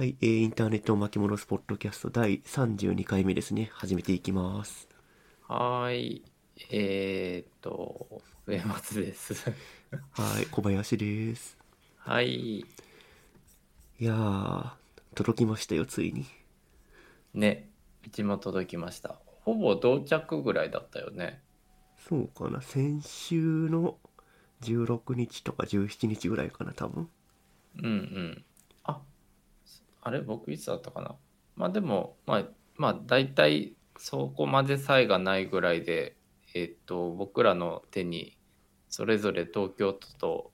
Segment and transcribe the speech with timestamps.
[0.00, 3.68] はい、えー、インターネット巻き戻すポッドキャスト第32回目ですね。
[3.74, 4.88] 始めていきます。
[5.46, 6.24] はーい。
[6.70, 9.34] えー、っと、上松です。
[10.12, 11.58] はい、小林です。
[11.98, 12.60] はい。
[12.60, 12.64] い
[13.98, 14.70] やー、
[15.14, 16.24] 届きましたよ、ついに。
[17.34, 17.68] ね、
[18.06, 19.16] うちも届きました。
[19.42, 21.42] ほぼ同着ぐらいだったよね。
[22.08, 23.36] そうかな、先週
[23.68, 23.98] の
[24.62, 27.10] 16日とか17日ぐらいかな、多分。
[27.82, 28.44] うんうん。
[30.02, 30.20] あ、あれ？
[30.20, 31.16] 僕いつだったかな？
[31.56, 32.44] まあでも、まあ、
[32.76, 36.16] まあ大体そこまで差異がないぐらいで、
[36.54, 38.36] えーっと、僕らの手に
[38.88, 40.52] それぞれ東京都と、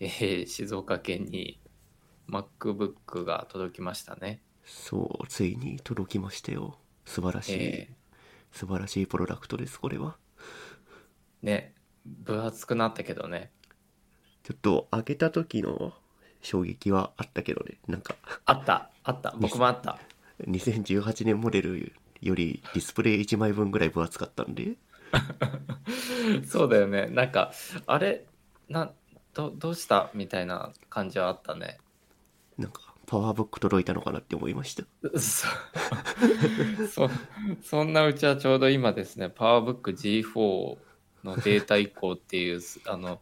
[0.00, 1.60] えー静岡県に
[2.28, 4.42] MacBook が届きましたね。
[4.64, 6.78] そう、ついに届きましたよ。
[7.04, 7.96] 素晴らしい、え
[8.52, 10.16] 素晴らしいプロダクトです、これは。
[11.42, 11.74] ーね、
[12.06, 13.52] 分厚くなったけどね。
[14.42, 15.92] ちょっと開けた時の
[16.44, 19.98] 衝撃はあったけどね、なんか、あった、あった、僕もあった。
[20.46, 24.76] 2018年モデルよりディスプレイ1枚分ぐらい分厚かったんで、
[26.46, 27.06] そうだよね。
[27.06, 27.52] なんか、
[27.86, 28.26] あれ、
[28.68, 28.92] な、
[29.32, 31.78] どどうしたみたいな感じはあったね。
[32.58, 34.84] なんか、パワーブック届いたのかなって思いました。
[35.18, 35.46] そ
[36.88, 37.10] そ
[37.62, 40.78] そんなうちはちょうど今ですね、PowerBook G4
[41.24, 43.20] のデータ移行っていう、あの、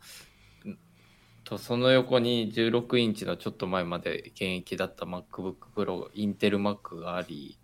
[1.52, 7.58] とその横に16インチのちょっと前まで現役だった MacBook Pro、インテル Mac があり、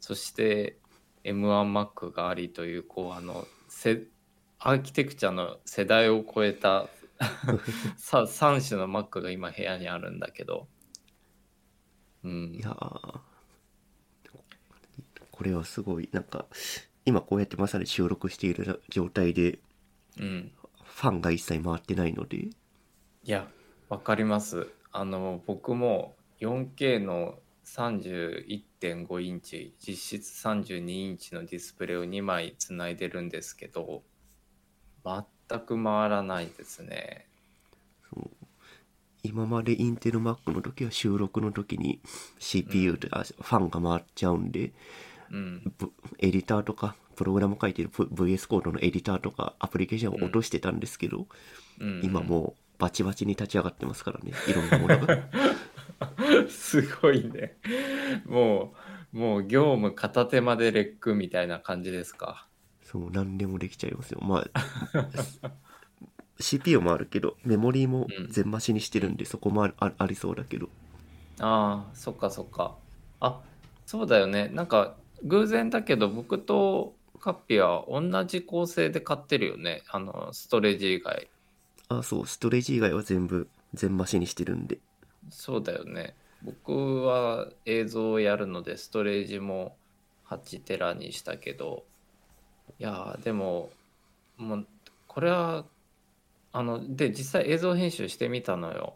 [0.00, 0.78] そして
[1.24, 4.04] M1Mac がありという、こう、あの、せ
[4.60, 6.88] アーキテクチャの世代を超えた
[7.98, 10.68] さ3種の Mac が今部屋にあるんだけど、
[12.22, 12.54] うん。
[12.54, 13.20] い、やー。
[15.32, 16.46] これはすごい、なんか、
[17.04, 19.58] 今こうやってまさに収録している状態で、
[20.20, 20.52] うん。
[20.84, 22.50] ファンが一切回ってないので、
[23.26, 23.48] いや、
[23.88, 24.68] わかります。
[24.92, 34.02] あの、僕も 4K の31.5インチ、実質32インチのディスプレイを2枚つないでるんですけど、
[35.02, 37.26] 全く回らないですね。
[39.22, 42.02] 今までインテル Mac の時は収録の時に
[42.40, 44.74] CPU で、あファンが回っちゃうんで、
[45.30, 45.72] うん。
[45.78, 51.26] ぶエディターとか、プログラム書いてる VS コードのエディターとかアプリケーションを落としてたんですけど、
[51.80, 55.24] うん、今もうバチバチに立ち上がってますからね、いろんなものが。
[56.50, 57.56] すごいね。
[58.26, 58.74] も
[59.14, 62.46] う、もう業務片手間でレックみたいな感じですか。
[62.82, 64.20] そう、何でもできちゃいますよ。
[64.20, 64.66] まあ、
[66.38, 70.68] CPU もあるけど、メモリーも全増しにしてるんで、そこもありそうだけど。
[71.40, 72.76] ああ、そっかそっか。
[73.20, 73.40] あ、
[73.86, 74.50] そうだよね。
[74.52, 79.84] なんか、偶然だけど、僕とカッピは同じ構成で買ってるよね。
[79.88, 81.30] あの、ストレージ以外。
[81.88, 84.78] あ、そう、ストレージ以外は全部全増しにしてるんで。
[85.30, 86.14] そうだよね。
[86.42, 89.76] 僕は映像をやるので、ストレージも
[90.24, 91.84] 8テラにしたけど、
[92.78, 93.70] いやー、でも、
[94.36, 94.66] もう、
[95.08, 95.64] これは、
[96.52, 98.94] あの、で、実際映像編集してみたのよ。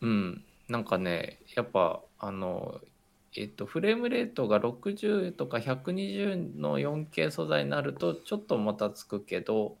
[0.00, 2.80] うん、なんかね、やっぱ、あの、
[3.36, 9.76] えっと、フレームレートが60とか120の 4K 素材になると、ちょっともたつくけど、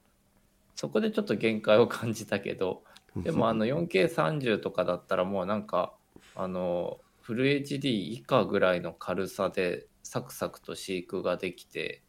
[0.80, 2.82] そこでちょっと限界を感じたけど、
[3.14, 5.92] でもあの 4K30 とかだったらもうなんか、
[6.34, 12.00] あの、フル HD 以下ぐらいの軽さでサクサクと飼育ができて、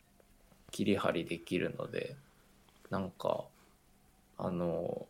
[0.72, 2.16] 切り張りできるので、
[2.90, 3.44] なんか、
[4.38, 5.06] あの、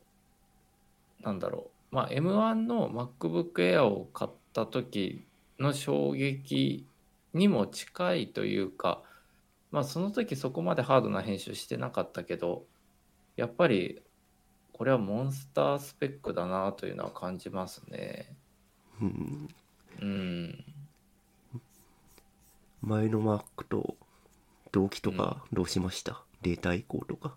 [1.22, 5.24] なんだろう、まあ、M1 の MacBook Air を買った時
[5.60, 6.88] の衝撃
[7.36, 9.04] にも近いというか、
[9.70, 12.66] まあ、その時そこまでハードな編集してなかったけど、
[13.41, 14.00] やっぱり
[14.72, 18.35] これはモンスタースペックだなというのは感じますね。
[19.02, 19.47] うん、
[20.00, 20.63] うん。
[22.84, 23.96] 前の Mac と
[24.72, 27.35] 同期とかどうしました、データ移行とか。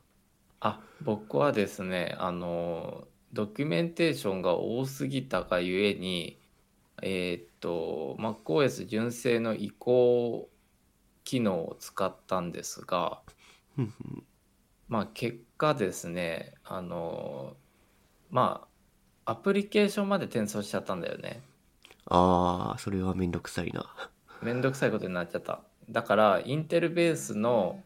[0.61, 6.39] あ、僕はですね、あの、ドキュメンテーションが多すぎたがゆえに、
[7.01, 10.51] えーっと、MacOS 純正の移行
[11.25, 13.23] 機能を使ったんですが、
[13.79, 14.25] うんうん
[14.95, 17.57] まあ結果ですね、あの、
[18.31, 18.69] ま
[19.25, 21.43] あ、アプリケーションまで転送しちゃったんだよね。
[22.07, 23.93] ああ、それはめんどくさいな。
[24.41, 25.65] めんどくさいことになっちゃった。
[25.91, 27.83] だから、インテルベースの、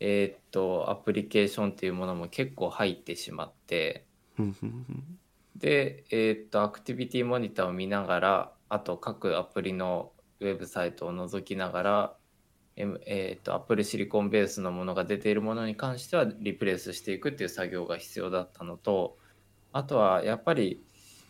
[0.00, 4.04] えーっと、アプリケーションっていうものも結構入ってしまって、
[5.54, 10.10] で、えーっと、アクティビティモニターを見ながら、あと各アプリの
[10.40, 12.16] ウェブサイトを覗きながら、
[12.80, 19.16] M えーっと、Apple シリコンベースのものが出ているものに関してはリプレイスしていくっていう作業が必要だったのと、
[19.72, 20.82] あとはやっぱり、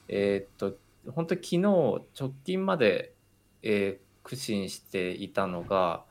[0.08, 0.78] えーっと、
[1.12, 2.04] 本当昨日直
[2.44, 3.14] 近まで、
[3.62, 6.04] えー苦心していたのが、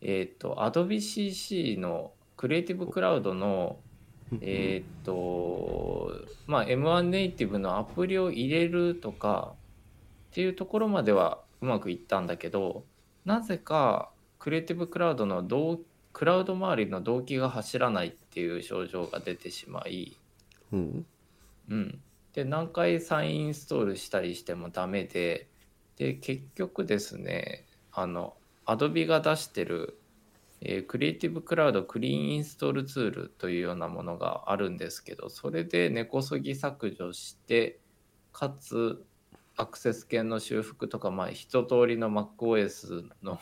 [0.00, 3.78] えっ、と AdobeCC のクリエイティブクラウドの
[4.40, 6.12] えっ、と
[6.46, 9.54] まあ M1 ネイティブのアプリを入れるとか
[10.30, 12.84] っていうところまではうまくいったんだけど
[13.24, 14.10] なぜか
[14.48, 15.78] クリエイティブクラウドの動
[16.14, 20.16] クラウド周りの動機が走らないっていう症状が出てしまい、
[20.72, 21.06] うん。
[21.68, 22.00] うん、
[22.32, 25.48] で何回再インストールしたりしてもダメで
[25.98, 28.32] で結局ですねあの
[28.64, 29.98] Adobe が出してる、
[30.62, 37.80] えー、クリエイティブクラウドクリーンインストールツールというようなものがあるんですけどそれで根こそぎ削除して
[38.32, 39.04] かつ
[39.58, 43.38] アクセス権の修復とか、まあ、一通りの MacOS の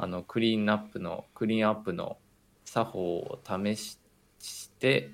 [0.00, 2.18] あのクリーンアップのクリーンアップの
[2.64, 3.98] 作法を試し
[4.40, 5.10] して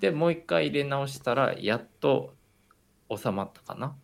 [0.00, 2.34] でもう一回入れ直したらやっと
[3.14, 3.96] 収まったかな。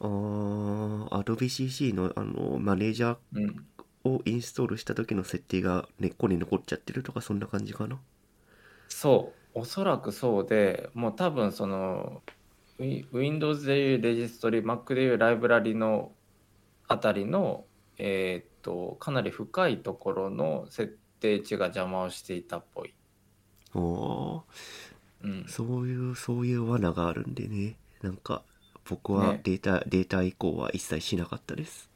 [0.00, 3.66] あー AdobeCC のあのマネージャーうん、
[4.04, 8.00] をインストールした時の設定が根っこに残っちゃってるとかそんな感じかな
[8.88, 12.22] そうおそらくそうでもう多分その
[12.78, 16.12] ウィ Windows でいうレジストリ Mac でいうライブラリの
[16.88, 17.64] あたりの
[17.98, 22.94] えーっとかなり深いところの設定値が邪魔をしていたっぽい。
[23.74, 24.42] おー。
[25.24, 27.76] うん、そういうそういう罠があるんでね。
[28.02, 28.42] なんか
[28.88, 29.40] 僕はね。
[29.44, 31.90] データ、データ移行は一切しなかったです。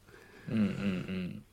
[0.48, 1.44] うんうんうん。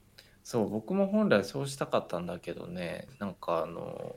[0.44, 3.08] そう僕も本来そうしたかったんだけどね。
[3.20, 4.16] なんかあの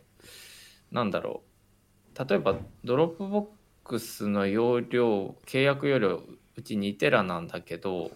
[0.91, 2.25] なんだろう。
[2.29, 3.47] 例えばドロップボッ
[3.85, 6.23] クスの容量契約容量
[6.57, 8.11] うち2テラなんだけど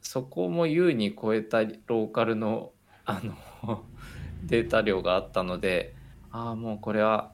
[0.00, 2.72] そこも優に超えたローカルの
[3.04, 3.20] あ
[3.62, 3.84] の
[4.44, 5.94] データ量があったので
[6.30, 7.32] ああもうこれは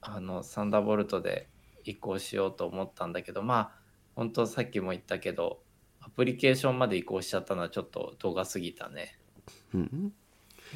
[0.00, 1.48] あのサンダーボルトで
[1.84, 3.72] 移行しようと思ったんだけどまあ
[4.14, 5.62] 本当さっきも言ったけど
[6.00, 9.18] アプリケーションまで移行しちゃったのはちょっと度が過ぎたね。
[9.74, 10.12] うん。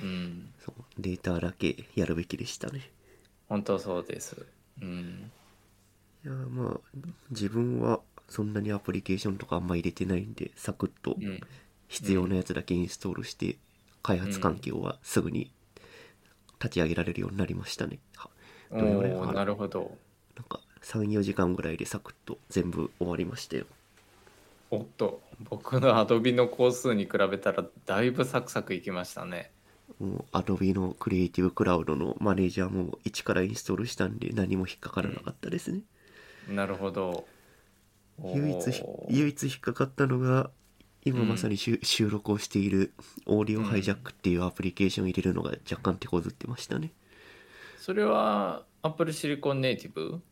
[0.03, 0.53] うん。
[0.59, 2.91] そうデータだけやるべきでしたね。
[3.49, 4.47] 本当そうです。
[4.81, 5.31] うん。
[6.25, 6.81] いやまあ
[7.31, 8.01] 自分は
[8.33, 11.41] そんなにアプリケーションとかあんま入れてないんでサクッとうん。
[11.93, 13.59] 必要なやつだけインストールして
[14.03, 15.53] 開発環境はすぐに
[16.59, 17.99] 立ち上げられるようになりましたね。
[18.17, 18.31] は
[18.71, 19.95] おどれぐらいかおなるほど。
[20.35, 23.67] なんか34時間ぐらいでサクッと全部終わりましたよ。
[24.71, 25.21] おっと
[25.51, 29.51] 僕のアドビの工数に比べたらだいぶサクサクいきましたね。
[30.01, 35.83] もう Adobe のクリエイティブクラウドのマネージャーも一からインストールしたんで何も引っかからなかったですね、
[36.49, 37.27] なるほど
[38.25, 40.51] 唯一唯一引っかかったのが
[41.05, 42.95] 今まさにしゅ、収録をしている
[43.27, 46.93] オーディオハイジャックっていうアプリケーションを入れるのが若干手こずってましたね。
[47.79, 50.23] それは Apple シリコンネイティブ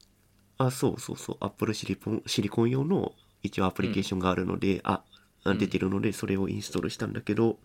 [0.59, 1.37] あそうそうそう。
[1.41, 5.03] Apple シリコンシリコン用の一応アプリケーションがあるので、あ
[5.45, 5.59] あうん。
[5.59, 7.59] 出てるのでそれをインストールしたんだけど、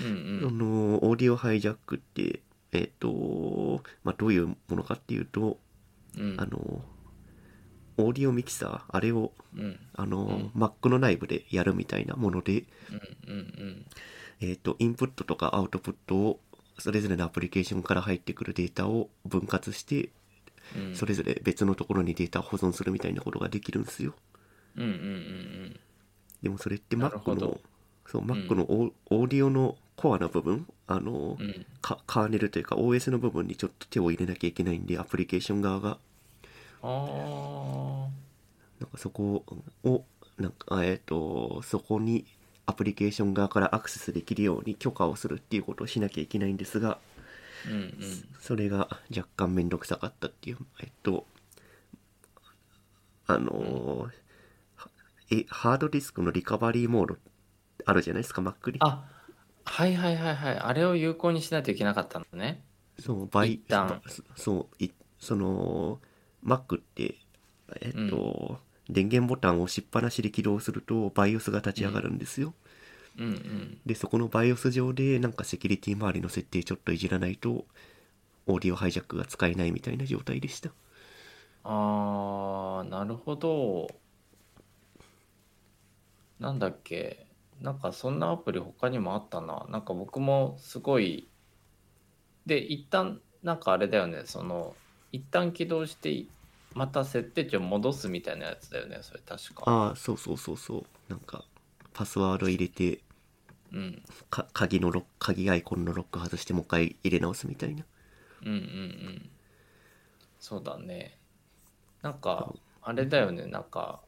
[0.00, 2.40] うんあのオーディオハイジャックって
[2.72, 5.58] えっ、とまあどういうものかっていうと
[6.16, 6.40] うんうん。
[6.40, 6.82] あの
[7.98, 9.78] オーディオミキサーあれをうん。
[9.94, 10.62] あの、うん。
[10.62, 12.64] Mac の内部でやるみたいなもので、
[13.26, 13.86] うんうん
[14.40, 16.40] えっ、とインプットとかアウトプットを
[16.78, 20.10] それぞれのアプリケーションから入ってくるデータを分割して
[20.76, 20.94] うん。
[20.94, 24.14] それぞれ別のところにデータを保存するみたいなことができるんですよ。
[24.76, 25.80] うんうんうん
[26.42, 27.58] でもそれって Mac の
[28.06, 28.26] そうん。
[28.26, 31.66] Mac のオ,、オーディオのコアな部分あの、うん。
[31.80, 35.98] カーネルというか OS の部分にちょっと手を入れなきゃいけないんでアプリケーション側が
[36.82, 38.08] あ
[38.80, 39.44] なんかそこ
[39.84, 40.04] を
[40.38, 42.26] なんかえっ、とそこに
[42.66, 47.92] アプリケーション側からアクセスできるように許可をするっていうことをしなきゃいけないんですがーうんうん。
[48.40, 51.26] それが若干めんどくさかったっていうえっと
[53.26, 54.10] あのー
[55.28, 57.16] えハードディスクのリカバリーモード
[57.84, 58.78] あるじゃないですか Mac に？
[58.80, 59.04] あ
[59.64, 60.58] はいはいはいはい。
[60.58, 62.62] あれを有効にしないといけなかったのね。
[63.00, 64.00] そうバイ一旦。
[64.36, 65.98] そういその
[66.46, 67.16] Mac って
[67.80, 72.54] えっと、電源ボタンを押しっぱなしで起動すると BIOS が立ち上がるんですよ、
[73.18, 73.78] うんうん。
[73.84, 77.64] でそこの BIOS 上でなんかセキュリティ周りの設定ちょっといじらないと
[78.46, 80.70] オーディオハイジャックが使えないみたいな状態でした。
[81.64, 83.88] あーなるほど。
[86.38, 87.26] なんだっけ。
[87.60, 89.66] なんかそんなアプリ他にもあったな。
[89.70, 91.26] なんか僕もすごい。
[92.44, 94.22] で一旦なんかあれだよね。
[94.26, 94.76] その
[95.10, 96.26] 一旦起動して
[96.76, 99.62] また設定値を戻すみたいなやつだよねそれ確か。
[99.64, 100.84] ああそうそうそうそう。
[101.08, 101.44] なんか
[101.94, 103.00] パスワード入れて
[103.72, 104.02] うん。
[104.28, 107.84] か鍵のロック鍵アイコンのロック外してもう一回入れ直すみたいな。
[108.42, 109.30] うんうんうん。
[110.38, 111.18] そうだね。
[112.02, 114.00] なんかあれだよねなんか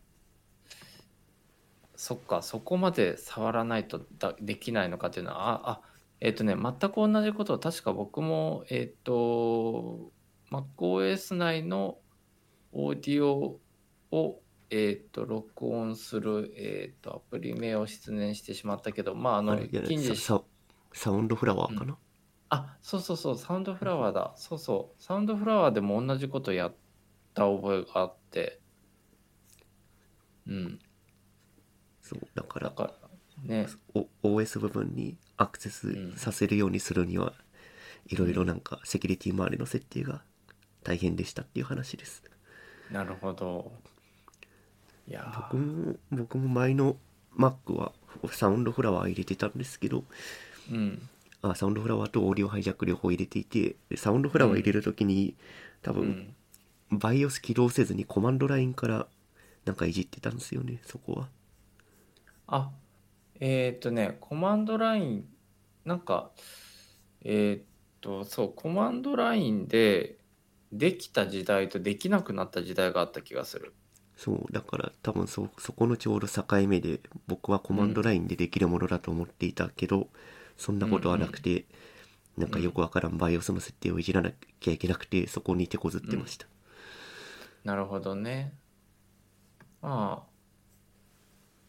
[1.96, 5.80] そっかそこまで触らないとだできないのかっていうのはああ
[6.20, 10.12] えっ、とね全く同じことを確か僕もえっ、と
[10.50, 11.98] MacOS 内の
[12.72, 13.60] オーディオ
[14.10, 20.42] をえっ、と録音するえっ、とアプリ名を失念してしまったけどまああのあれいや近日ササ
[20.92, 21.96] サウンドフラワーかな、
[22.50, 24.32] あそうそうそうサウンドフラワーだ。
[24.36, 25.02] そうそう。
[25.02, 26.74] サウンドフラワーでも同じことやっ
[27.34, 28.60] た覚えがあって。
[30.46, 30.78] うん。
[32.00, 33.66] そうだからだからね。
[33.94, 37.34] お OS 部分にアクセスさせるようにするには、
[38.06, 40.22] いろいろなんかセキュリティ周りの設定が
[40.82, 42.22] 大変でしたっていう話です
[42.90, 43.70] なるほど。
[45.06, 45.42] いやー。
[45.42, 46.96] 僕も僕も前の
[47.36, 47.92] Mac は
[48.30, 50.04] サウンドフラワー入れてたんですけど
[50.70, 51.08] うん。
[51.42, 55.34] あサウンドフラワーとオーディオハイジャック両方入れていてでサウンドフラワー入れるときに、
[55.82, 56.34] 多分、うん。
[56.98, 59.06] バイオス起動せずにコマンドラインから
[59.66, 61.28] なんかいじってたんですよねそこは。
[62.46, 62.70] あ
[63.40, 65.28] えっ、とねコマンドライン
[65.84, 66.30] なんか
[67.24, 67.66] えっ、
[68.00, 70.17] とそうコマンドラインで
[70.72, 73.74] できた時代とできなくなった時代があった気がする。
[74.16, 74.52] そう。
[74.52, 80.08] だから多分そそこのちょうど境目で僕はコマンドラインでできるものだと思っていたけど、
[80.56, 81.66] そんなことはなくて、
[82.36, 86.46] なんかよくわからんバイオスの設定をいじらなきゃいけなくてそこに手こずってました、
[87.64, 88.54] なるほどね。
[89.80, 90.28] まあ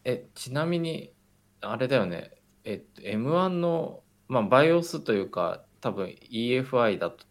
[0.04, 1.12] えちなみに
[1.60, 2.32] あれだよね。
[2.64, 7.24] えっと M1 のまあ BIOS というか多分 EFI だと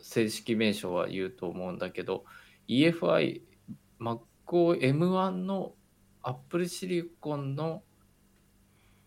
[0.00, 2.24] 正式名称は言うと思うんだけど
[2.68, 3.42] EFI
[4.00, 5.72] MacOM1 の
[6.22, 7.82] Apple シリコンの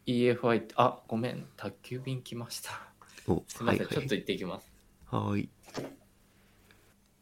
[0.05, 2.71] EFI ってあごめん宅急便来ました。
[3.27, 3.87] おすいません、はいはい。
[3.87, 4.71] ちょっと行ってきます。
[5.05, 5.49] はーい。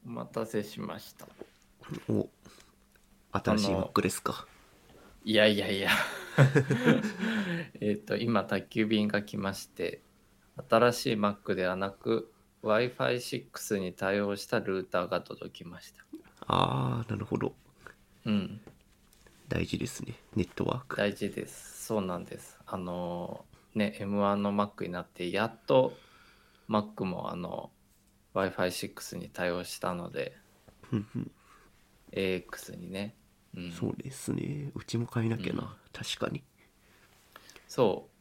[0.06, 1.28] お待たせしました。
[2.10, 2.30] お
[3.32, 4.46] 新しい Mac ですか。
[5.24, 5.90] いやいやいや。
[7.82, 10.02] えっと今宅急便が来まして
[10.70, 12.32] 新しい Mac ではなく
[12.66, 16.04] Wi-Fi6 に対応したルーターが届きました。
[16.48, 17.54] ああなるほど。
[18.26, 18.60] うん。
[19.48, 20.16] 大事ですね。
[20.36, 20.98] ネットワーク。
[20.98, 21.86] 大事です。
[21.86, 22.58] そうなんです。
[22.66, 23.46] あの
[23.76, 25.94] ね M1 の Mac になってやっと
[26.68, 27.70] Mac もあの
[28.34, 30.36] Wi-Fi6 に対応したので
[32.12, 33.16] AX にね、
[33.56, 34.72] うん、そうですね。
[34.74, 35.68] うちも変えなきゃな、うん。
[35.94, 36.44] 確かに。
[37.68, 38.15] そう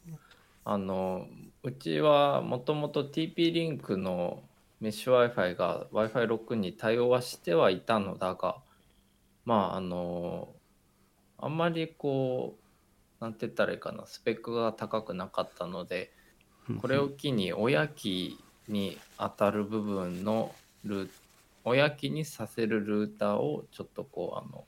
[0.65, 1.27] あの
[1.63, 4.43] うちはもともと TP リンクの
[4.81, 8.57] メッシュ Wi-Fi が Wi-Fi6 に対応はしてはいたのだが
[9.45, 10.49] まああの
[11.39, 12.57] あんまりこ
[13.21, 16.11] うなんて言ったらいいかなスペックが高くなかったので
[16.81, 20.55] これを機に親機に当たる部分の
[20.85, 21.11] ルー
[21.65, 24.65] 親機にさせるルーターをちょっとこうあの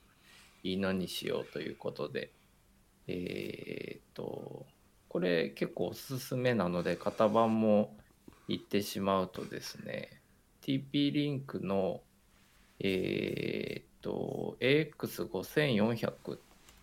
[0.62, 2.30] いいのにしようということで
[3.06, 4.66] えーっと
[5.16, 7.96] これ結構おすすめなので型番も
[8.48, 10.20] 言ってしまうとですね
[10.60, 12.02] TP リンクの
[12.80, 16.38] えーっと AX5400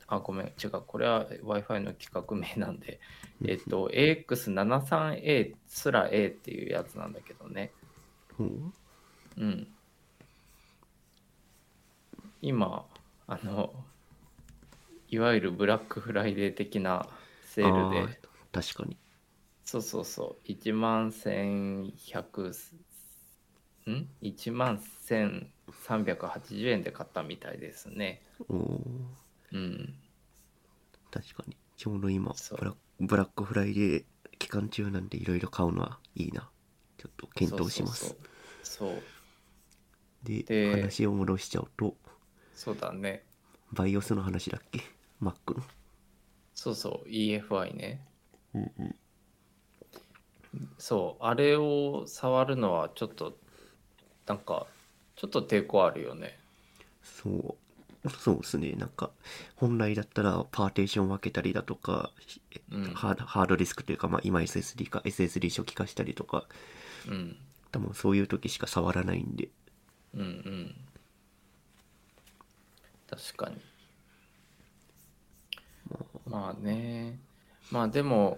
[0.07, 2.99] あごめん違うこれは Wi-Fi の規格名なんで
[3.45, 7.71] えっと AX73A すら A っていうやつなんだけどね。
[9.37, 9.67] うん。
[12.41, 12.83] 今
[13.27, 13.71] あの
[15.11, 17.05] いわゆるブラックフライデー的な
[17.53, 18.19] セールで。
[18.51, 18.97] 確かに。
[19.63, 20.47] そうそうそう。
[20.47, 22.49] 1万1100
[23.91, 28.21] ん？1万1380円で買ったみたいですね。
[28.49, 28.79] おー。
[29.53, 29.93] うん。
[31.11, 31.55] 確かに。
[31.77, 34.05] ちょうど今ブラブラックフライデー
[34.39, 36.49] 期間中なんでいろいろ買うのはいいな。
[36.97, 38.15] ちょっと検討します。
[38.63, 39.03] そう
[40.23, 41.95] でで話を戻しちゃうと。
[42.53, 43.25] そうだね。
[43.71, 44.79] バイオスの話だっけ
[45.21, 45.63] ？Mac の
[46.63, 47.99] そうそう EFI ね。
[48.55, 48.95] うんうん。
[50.77, 53.37] そうあれを触るのはちょっと
[54.25, 54.65] なんか
[55.17, 56.39] ちょっと抵抗あるよね。
[57.03, 57.57] そ
[58.05, 58.71] うそうですね。
[58.77, 59.11] なんか
[59.57, 62.11] 本来だったらパーテーション分けたりだとか、
[62.71, 62.83] うん。
[62.93, 66.45] ハードハードディスクというか、まあ、今 SSD か SSD 初期化したりとか
[67.09, 67.35] うん。
[67.73, 69.49] 多分そういう時しか触らないんで。
[70.13, 70.75] うんうん。
[73.09, 73.57] 確かに
[76.27, 77.19] まあね。
[77.71, 78.37] まあでも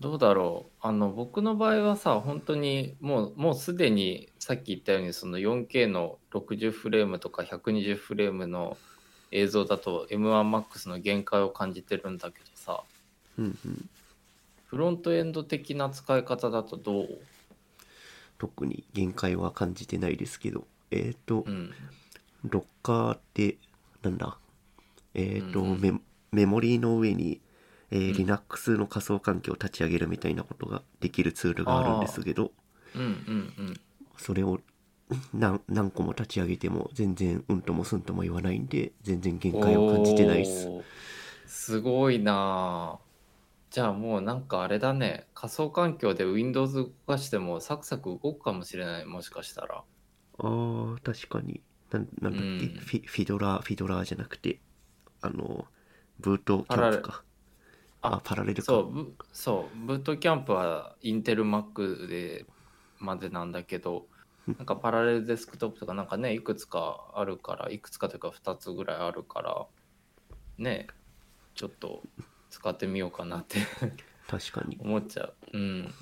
[0.00, 0.72] どうだろう。
[0.80, 8.76] あの僕の場合はさ本当にもうもうすでにさっき言ったようにその 4K の60フレームとか120フレームの
[9.30, 12.82] 映像だと M1MAX の限界を感じてるんだけどさ。
[13.38, 13.88] うんうん。
[14.66, 17.18] フロントエンド的な使い方だとどう？
[18.38, 20.66] 特に限界は感じてないですけど。
[20.90, 21.72] えっ、ー、と、うん。
[22.44, 23.56] ロッカーって
[24.02, 24.38] なんだ？
[25.14, 25.80] えっ、ー、と、うんうん。
[25.80, 26.00] メ
[26.32, 27.40] メモリーの上に、
[27.90, 28.14] えーうん。
[28.14, 32.52] Linux の仮想環境を立ち上げるみたいなことができるツールがあるんですけど
[32.94, 33.80] うんうんうん。
[34.16, 34.60] それを
[35.32, 40.68] 何何個も立ち上げても全然うんともすんとも言わないんで全然限界を感じてないです。
[41.46, 43.08] すごいなあ
[43.70, 45.26] じゃあもうなんかあれだね。
[45.34, 49.04] 仮想環境で Windows 動かしてもサクサク動くかもしれない。
[49.06, 49.82] もしかしたら。
[50.38, 51.60] あー確かに。
[51.90, 52.74] なんなんだっけ、うん。
[52.80, 54.60] フィフィドラーフィドラーじゃなくて
[55.20, 55.66] あの
[56.20, 57.22] ブートキャンプか
[58.02, 62.46] ああパラレルかそうブそうブートキャンプはインテル Mac で
[62.98, 64.06] までなんだけど
[64.46, 69.66] なんかパラレルデスクトップとかなんかねいくつかあるからいくつかというか2つぐらいあるから
[70.56, 70.86] ね
[71.54, 72.02] ちょっと
[72.50, 73.58] 使ってみようかなって
[74.26, 75.34] 確かに 思っちゃう。
[75.52, 75.94] うん。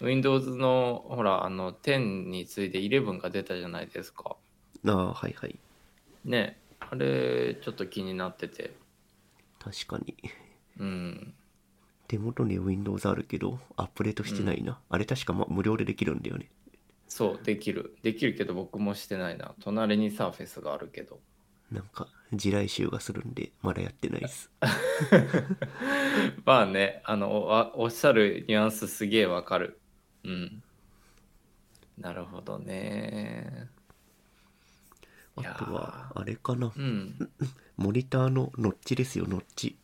[0.00, 4.36] Windows のほらあの10に次いで11が出たじゃないですか。
[4.86, 5.58] ああはいはい
[6.24, 8.74] ねあれちょっと気になってて。
[9.64, 10.14] 確かに。
[10.78, 11.34] うん。
[12.06, 16.50] 手元に Windows あるけどアップデートしてないな、あれ確か、ま、無料でできるんだよね。
[17.08, 17.96] そうできる。
[18.02, 19.54] できるけど僕もしてないな。
[19.62, 21.18] 隣にサーフェスがあるけど。
[21.72, 24.50] なんか地雷集がするんでまだやってないです。
[26.44, 29.80] まあねあのおあおっしゃるニュアンスすげえわかる。
[30.24, 30.62] うん。
[31.96, 33.68] なるほどね。
[35.36, 36.72] あとはあれかな。
[36.76, 37.16] うん
[37.76, 39.76] モニターのノッチですよノッチ。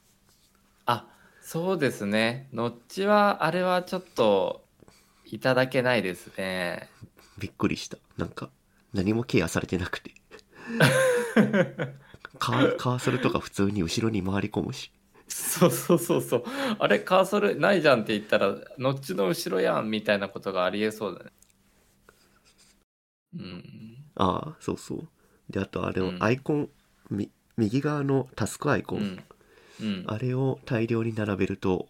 [0.87, 1.06] あ
[1.40, 2.49] そうですね。
[2.52, 4.64] ノッチはあれはちょっと
[5.25, 6.88] いただけないですね。
[7.38, 7.99] びっくりした。
[8.16, 8.50] なんか
[8.92, 10.12] 何もケアされてなくて。
[12.38, 14.92] カーカーソルとか普通に後ろに回り込むし。
[15.28, 16.44] そうそうそうそう。
[16.78, 21.30] あれカーソルないじゃんって言ったらノッチの後ろやんみたいなことがありえそうだね。
[23.35, 24.04] うん。
[24.16, 25.09] ああそうそう。
[25.49, 26.18] であとあれうん。
[26.18, 26.68] のアイコン、
[27.11, 27.30] み
[27.61, 29.25] 右側のタスクアイコン、うん。
[29.81, 30.05] うん。
[30.07, 31.87] あれを大量に並べると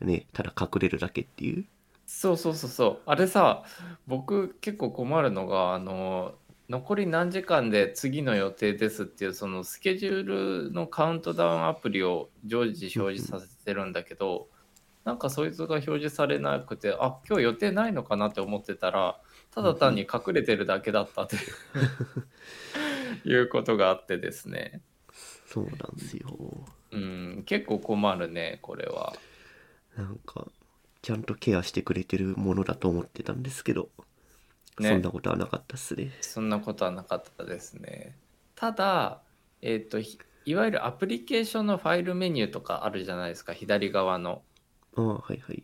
[0.00, 1.64] ねただ隠れるだけっていう。
[2.06, 2.98] そうそうそうそう。
[3.06, 3.64] あれさ
[4.06, 6.34] 僕結構困るのがあの
[6.68, 14.48] 残り何時間で次の予定ですっていうそのスケジュールのカウントダウンアプリを常時表示させてるんだけど
[15.04, 19.20] なんかそいつが表示されなくてあ今日予定ないのかなって思ってたら
[19.54, 21.36] ただ単に隠れてるだけだったって
[23.28, 24.82] いうことがあってですね
[25.56, 26.36] そうなんですよ
[26.90, 29.14] うん結構困るねこれは。
[29.96, 30.46] なんか
[31.00, 33.88] ちゃんとケアしてくれてるものだと思ってたんですけど、
[34.78, 38.14] ねそんなことはなかったっすねそんなことはなかったですね。
[38.54, 39.22] ただ、
[39.62, 44.42] えっ、と、ひいわゆるアプリケーションのファイルメニューとかあるじゃないですか、左側の。
[44.96, 45.62] ああはいはい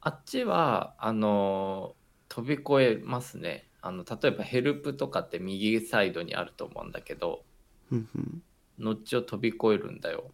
[0.00, 1.94] あっちは、あの、
[2.28, 3.68] 飛び越えますね。
[3.80, 7.44] あの、例えばヘルプとかって右サイドにあると思うんだけど、
[7.92, 8.42] うんうん
[8.78, 10.30] ノッチを飛び越えるんだよ。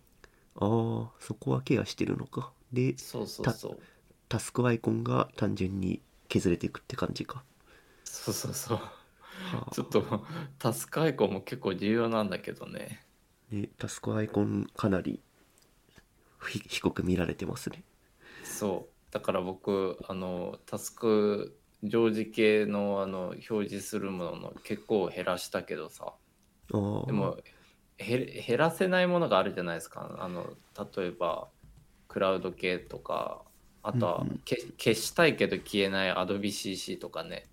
[0.57, 3.79] ああそこはケアしてるのかでそうそうそう。
[4.29, 7.43] タスクアイコンが単純に削れていくって感じか
[8.05, 8.79] そうそうそう。
[8.79, 8.93] は
[9.69, 10.27] あちょっと、
[10.59, 13.05] タスクアイコンも結構重要なんだけどね。
[13.51, 15.21] ねタスクアイコンかなり
[16.47, 17.83] ひ低く見られてますね
[18.43, 26.13] そうだから僕あのタスク常時系のあの表示するものの結構減らしたけどさ
[26.73, 27.37] ああでも
[27.99, 30.17] へ減らせないものがあるじゃないですか。
[30.21, 30.57] あの
[30.97, 31.49] 例えば
[32.09, 33.43] クラウド系とか
[33.83, 34.41] あとはうんうん。
[34.45, 37.47] け消したいけど消えない AdobeCC とかね。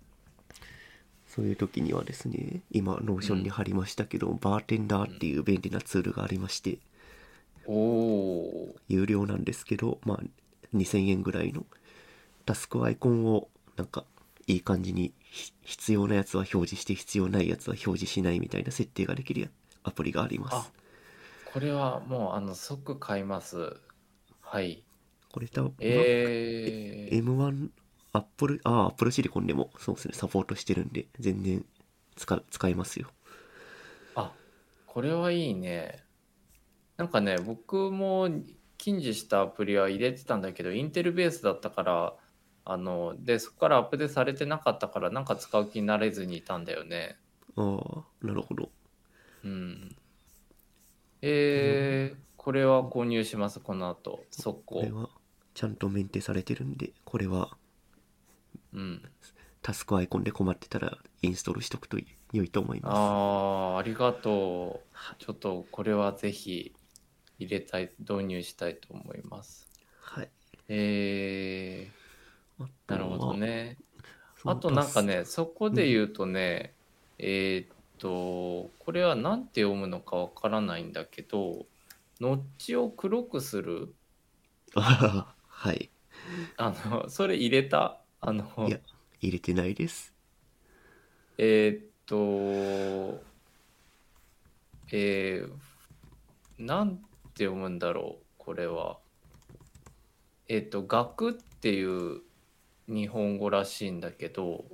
[1.26, 6.78] そういう時にはですね今ノーションに貼りましたけど、バーテンダーっていう便利なツールがありまして。
[7.66, 10.20] おお有料なんですけどまあ
[10.74, 11.66] 2000円ぐらいの
[12.44, 14.04] タスクアイコンをなんか
[14.46, 19.48] いい感じにひ必要なやつは表示して必要ないやつは表示しないみたいな設定ができるや
[19.86, 20.72] アプリがありまあす
[21.52, 23.76] これはもうあの即買います。
[24.42, 24.84] はい。
[25.32, 27.70] これ多分、えー、M1
[28.12, 30.14] アップルああアップルシリコンでもそうですね。
[30.14, 31.64] サポートしてるんで全然
[32.16, 33.08] 使使えますよ。
[34.16, 34.32] あ
[34.86, 36.04] これはいいね。
[36.98, 38.28] なんかね僕も
[38.76, 42.14] 近似したアプリは入れてたんだけどインテルベースだったから
[42.66, 47.16] あのでそこからアップデートされてなかったからなんか使う気になれずにいたんだよね。
[47.56, 48.68] ああなるほど
[49.46, 49.96] うん。
[51.22, 53.60] えー、これは購入します？
[53.60, 54.24] この後。
[54.30, 54.80] 速攻。
[54.80, 55.08] これは
[55.54, 57.56] ちゃんとメンテされてるんでこれは
[58.72, 59.02] うん。
[59.62, 61.98] タスクアイコンで困ってたらインストールしとくと
[62.32, 62.92] 良いと思います。
[62.94, 64.96] あーありがとう。
[65.18, 66.72] ちょっとこれはぜひ
[67.38, 69.68] 入れたい導入したいと思います。
[70.00, 70.28] はい。
[70.68, 73.76] えー、なるほどね。
[74.44, 76.74] あとなんかね、そこで言うとね、
[77.18, 81.66] えーっと、これは何て読むのかわからないんだけど、
[82.20, 83.94] ノッチを黒くする。
[84.74, 85.90] あ はい。
[86.56, 88.00] あのそれ入れた？
[88.20, 88.80] あのいや、
[89.20, 90.12] 入れてないです。
[91.38, 93.20] えーっと
[94.92, 95.50] えー、
[96.58, 96.96] なん
[97.34, 98.98] て読むんだろうこれは。
[100.48, 102.22] えーっと「学」っていう
[102.88, 104.64] 日本語らしいんだけど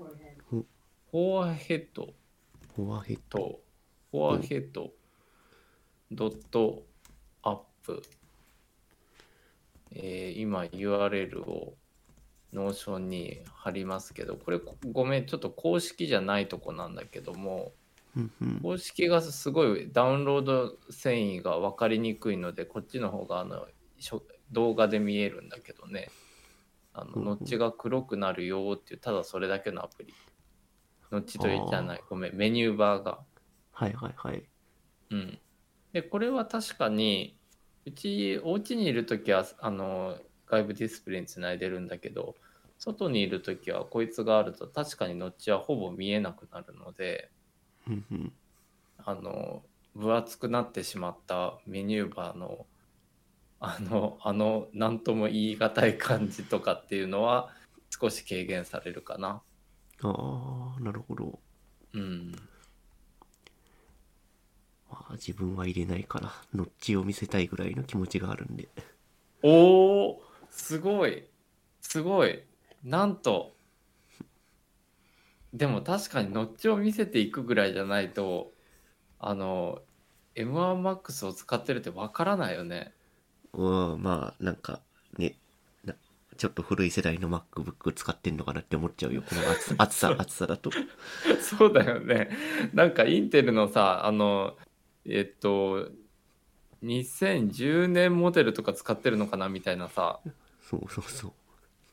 [0.50, 0.66] ほ
[1.10, 2.12] フォアヘッド
[2.74, 3.38] フォアヘッド。
[3.38, 3.60] と
[4.10, 4.92] フォアヘッド
[6.10, 6.82] ドット
[7.42, 8.02] アップ、
[9.90, 11.74] えー今 URL を
[12.52, 17.72] ノーションに貼りますけどこれごめんちょっと公式じゃないとこなんだけども。
[18.62, 23.66] 公式がすごいダウンロード遷移が分かりにくいのでこっちの方があの
[24.50, 26.10] 動画で見えるんだけどね。
[26.94, 30.12] あのノッチが黒くなるよっていうただそれだけのアプリ
[31.12, 33.20] ノッチとじゃないごめんメニューバーが
[33.72, 34.42] はいはいはい。
[35.10, 35.38] うん、
[35.92, 37.36] でこれは確かに
[37.86, 42.34] うちお家にいる時はあの外部ディスプレイにつないでるんだけど
[42.78, 47.30] 外にいる時はこいつがあると確かにノッチはほぼ見えなくなるので。
[49.04, 49.62] あの
[49.94, 52.66] 分厚くなってしまったメニューバーの
[53.60, 57.50] あのあの何とも言い難い感じとかっていうのは
[57.90, 59.42] 少し軽減されるかな。
[60.02, 60.12] ああ、
[60.82, 61.38] なるほど。
[61.94, 62.32] うん、
[64.90, 68.68] まあ、自分は入れないから、ノッチを見せたいぐらいの気持ちがあるんで。
[69.42, 71.24] おおすごい。
[71.80, 72.42] すごい。
[72.84, 73.54] なんと。
[75.52, 78.52] でも確かにノッチを見せていくぐらいじゃないと
[79.18, 79.82] あの
[80.34, 82.94] M1MAX を使ってるってわからないよね。
[83.52, 84.80] うん、まあ、なんか、
[85.18, 85.41] ね、な
[86.42, 89.22] ちょっと古い世代の MacBook 使ってんのかなって思っちゃうよ。
[89.22, 90.72] この厚 さ、厚さ、厚さだと。
[91.40, 92.30] そうだよね
[92.74, 94.56] なんかインテルのさあの
[95.04, 95.88] えっと
[96.82, 100.18] 2010年モデルとか使ってるのかなみたいなさ
[100.60, 101.32] そうそうそう。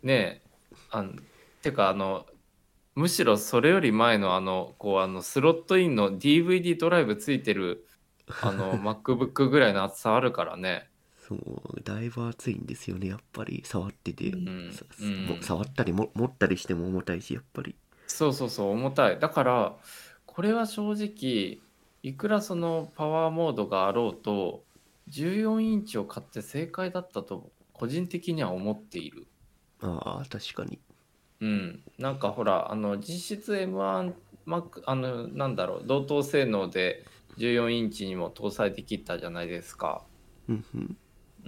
[0.08, 0.50] ねえ
[0.90, 1.14] あの
[1.62, 2.26] てかあの
[2.96, 7.86] むしろそれより前のあのこうあのスロットインの DVD ドライブついてる
[8.42, 10.90] あの MacBook ぐらいの厚さあるからね
[11.30, 13.62] そう、だいぶ熱いんですよね、やっぱり。
[13.64, 14.30] 触ってて。
[14.30, 17.76] うんさうんも触ったりも持ったりしても重たいし、やっぱり。
[18.10, 19.76] そうそうそう重たいだから
[20.26, 21.60] これは正直
[22.02, 24.64] いくらそのパワーモードがあろうと
[25.10, 29.28] 14インチを買って正解だったと個人的には思っている
[29.82, 30.80] ああ、確かに。
[31.42, 34.14] うん、なんかほらあの実質 M1
[34.46, 37.06] Mac あのなんだろう同等性能で
[37.38, 40.04] 14インチにも搭載できたじゃないですか。
[40.50, 40.98] うんうん。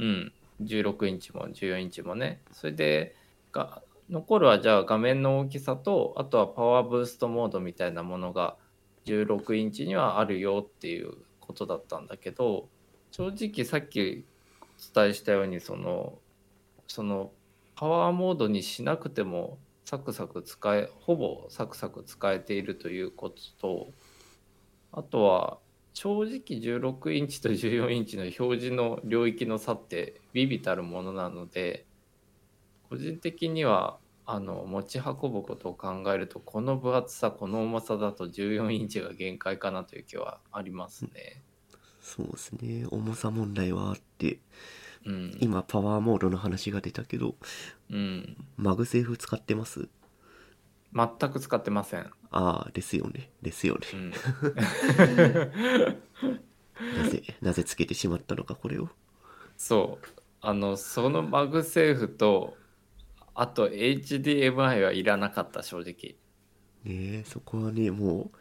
[0.02, 0.34] うん、
[0.64, 2.42] 16インチも14インチもね。
[2.52, 3.16] それで
[3.54, 8.58] が残るはじゃあ画面の大きさとあとはパワーブーストモードみたいなものが
[9.06, 12.68] 16インチにはあるよっていうことだったんだけど
[13.12, 14.26] 正直さっき
[14.94, 16.18] お伝えしたようにその
[16.88, 17.32] その
[17.76, 23.92] パワーモードにしなくてもサクサク使えほぼサクサク使えているということと
[24.92, 25.58] あとは
[25.94, 31.86] 正直16インチと14インチの表示の領域の差って微々たるものなので
[32.90, 41.42] 個人的にはあの持ち運ぶことを考えるとこの分厚さこの重さだと14インチが限界かなという気はありますね。
[42.02, 42.86] そうですね。
[42.90, 44.40] 重さ問題はあって、
[45.06, 47.36] うん、今パワーモードの話が出たけど、
[47.90, 49.90] うん、マグセーフ使ってます？
[50.94, 52.10] 全く使ってません。
[52.32, 53.30] ああ、ですよね。
[53.42, 53.96] ですよねう。
[53.98, 54.10] ん、
[57.04, 58.90] なぜ、なぜつけてしまったのか、これを。
[59.58, 60.08] そう
[60.44, 62.58] あのそのマグセーフと
[63.36, 66.16] あと HDMI はいらなかった正直。
[66.84, 68.32] ねえ、そこはね、も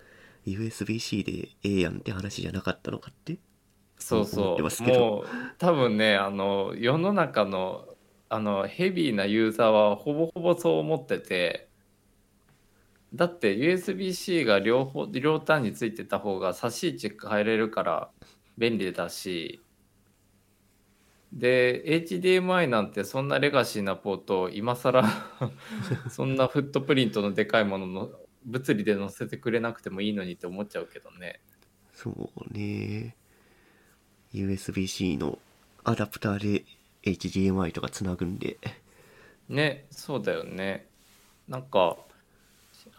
[0.47, 3.39] う、USB-C でええやんって話じゃなかったのかって。
[3.99, 5.27] そうそうもう
[5.59, 7.87] 多分ねあの世の中の
[8.31, 11.70] あのヘビーなユーザーはほぼほぼそう思ってて
[13.15, 18.11] だって USB-C が両方両端についてた方が差し位置変えれるから
[18.57, 19.61] 便利だし
[21.33, 25.05] で HDMI なんてそんなレガシーなポートを今更
[26.11, 28.11] そんなフットプリントのでかいものの
[28.45, 31.41] 物理で載せてくれなくてもいいのにって思っちゃうけどね。
[31.93, 33.17] そうね。
[34.33, 35.39] USB-C の
[35.85, 36.65] アダプターで
[37.05, 38.59] HDMI とかつなぐんで。
[39.49, 40.89] ねそうだよね
[41.49, 41.97] なんか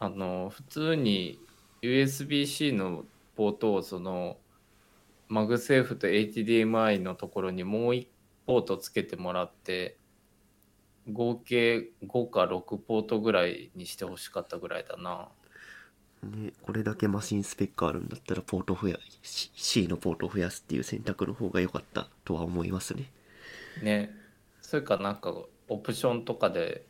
[0.02, 1.40] あの普通に
[1.84, 4.38] USB-C のポートをその
[5.28, 8.08] マグセーフと HDMI のところにもう1
[8.48, 9.98] ポートつけてもらって
[11.08, 15.30] 合計5か6ポートぐらいにしてほしかったぐらいだな。
[16.24, 23.12] ね、これだけマシンスペックあるんだったらポート増や C C のポートを増やすっていう選択の方が良かったとは思いますね。
[23.84, 24.16] ね。
[24.62, 25.32] それかなんか
[25.68, 26.86] オプションとかで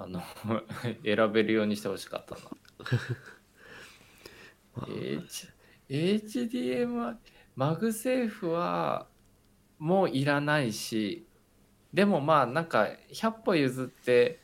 [0.00, 0.22] あの
[1.04, 2.40] 選べるようにしてほしかったな
[4.76, 4.86] まあ。
[4.88, 5.48] H
[5.88, 7.16] HDMI
[7.56, 9.08] マグセーフは
[9.78, 11.26] もういらないし
[11.92, 14.40] でもまあなんか100歩譲って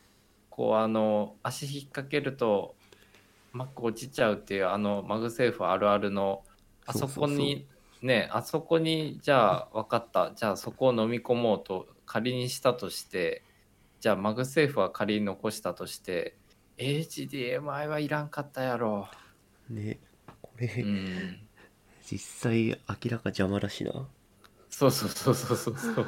[0.51, 2.75] こうあの足引っ掛けると
[3.53, 6.43] マック落ちちゃうっていうあのマグセーフあるあるの
[6.87, 7.69] あそこに
[8.03, 10.33] ねあそこにじゃあ分かった。
[10.35, 13.43] じゃあそこを飲み込もうと仮にしたとして
[14.05, 16.37] じゃあマグセーフは仮に残したとして
[16.77, 19.09] HDMI はいらんかったやろ。
[19.71, 19.99] ね
[20.43, 21.39] これ、うん。
[22.05, 22.75] 実際明
[23.07, 24.07] らか邪魔だしな。
[24.69, 25.79] そうそうそうそうそう。
[25.79, 26.07] そう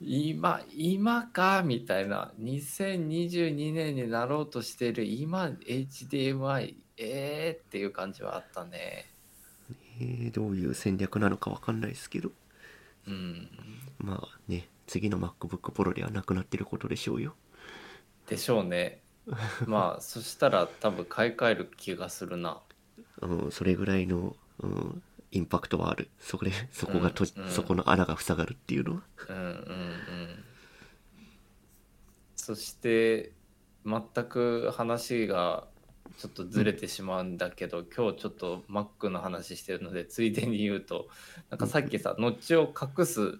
[0.00, 2.32] 今今かみたいな。
[2.40, 9.06] 2022年になろうとしてる今 HDMI えーっていう感じはあったね。
[10.00, 12.32] えーどういう戦略なのかわかんないですけど。
[13.06, 13.48] うん。
[14.00, 17.36] まあね次の MacBook Pro ではなくなってることでしょうよ。
[18.26, 19.00] でしょうね。
[19.68, 22.60] まあそしたら多分買い替える気がするな。
[23.20, 26.10] うん、それぐらいの、うん、インパクトはある。
[26.18, 27.44] それそこがと、うん。
[27.44, 29.02] うんそこの穴が塞がるっていうのは。
[29.28, 30.44] うんうんうん。
[32.34, 33.30] そして
[33.86, 35.68] 全く話が
[36.18, 41.06] ちょっとずれてしまうんだけど、今日ちょっと Mac の話してるのでついでに言うと
[41.48, 43.38] なんかさっきさノッチを隠す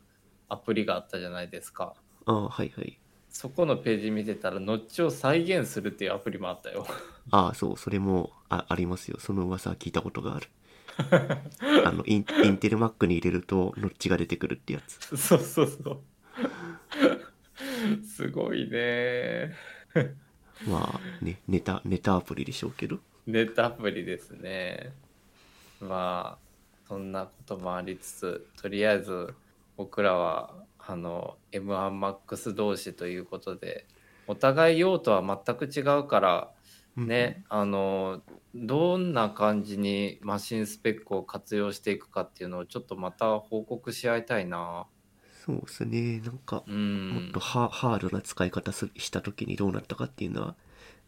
[0.50, 1.94] アプリがあったじゃないですか。
[2.26, 2.98] ああはいはい。
[3.30, 6.86] そこのページ見てたらノッチを再現するっていうアプリもあったよ。
[7.30, 9.18] ああそうそれもあありますよ。
[9.20, 10.48] その噂は聞いたことがある。
[11.86, 15.16] あのインインテル Mac に入れるとノッチが出てくるってやつ。
[15.16, 16.00] そうそうそう。
[18.04, 19.54] すごいね。
[20.68, 22.98] まあねネタネタアプリでしょうけど。
[23.26, 24.92] ネットアプリですね。
[25.80, 26.50] まあ
[26.88, 29.32] そんなこともありつつとりあえず
[29.80, 33.86] 僕らはあの M1MAX 同士ということで
[34.26, 36.50] お互い用途は全く違うから
[36.96, 38.20] ね、あの
[38.54, 44.86] どんな感じにマシンスペックを活用していくかっていうのをちょっとまた報告し合いたいな。
[45.46, 46.20] そうですね。
[46.20, 50.56] なんかうもっんとハハードな使い方すした時にどうなったかっていうのは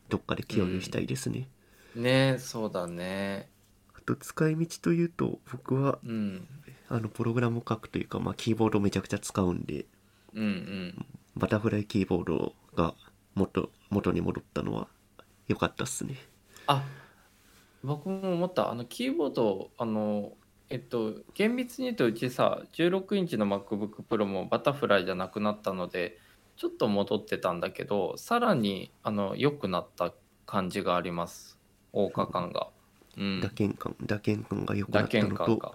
[0.09, 1.49] どっかで共有したいですね、
[1.95, 3.51] ねそうだね。
[3.95, 6.49] あと使い道というと僕はうん
[6.93, 9.87] あのプログラムを書くというか、まあ、キーボードをめちゃくちゃ使うんで
[10.35, 11.07] うんうん。
[11.37, 12.95] バタフライキーボードが
[13.35, 14.89] 元元に戻ったのは
[15.49, 16.17] 良かったっすね。
[16.67, 16.85] あ
[17.83, 18.71] 僕も思った。
[18.71, 20.33] あのキーボードあの
[20.69, 26.19] えっと厳密に言うとうちさ16インチの MacBookPro もバタフライじゃなくなったので
[26.57, 30.13] ちょっと戻ってたんだけどさらにあの良くなった
[30.45, 31.59] 感じがあります。
[31.95, 32.82] 謳歌感が、うん、
[33.17, 35.75] 打鍵感打鍵感が良くな打ったのと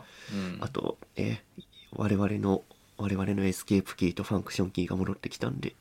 [0.60, 1.44] あとえ
[1.92, 2.64] 我々の
[2.98, 5.76] 我々のエスケープキーとファンクションキーが戻ってきたんで。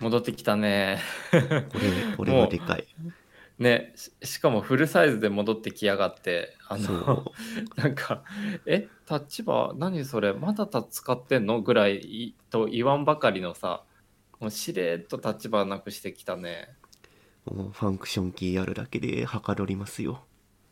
[0.00, 0.98] 戻ってきたね。
[1.30, 2.86] これこれはでかい。
[3.58, 7.32] ねししかもフルサイズで戻ってきやがってあそのう。
[7.80, 8.24] なんか
[8.66, 13.84] 「え Touch Bar 何それまだた使ってんの?」ぐらいと言わんばかりのさ
[14.40, 16.74] もうしれっと Touch Bar なくしてきたね。
[17.44, 20.24] もうファンクションキーやるだけではかどりますよ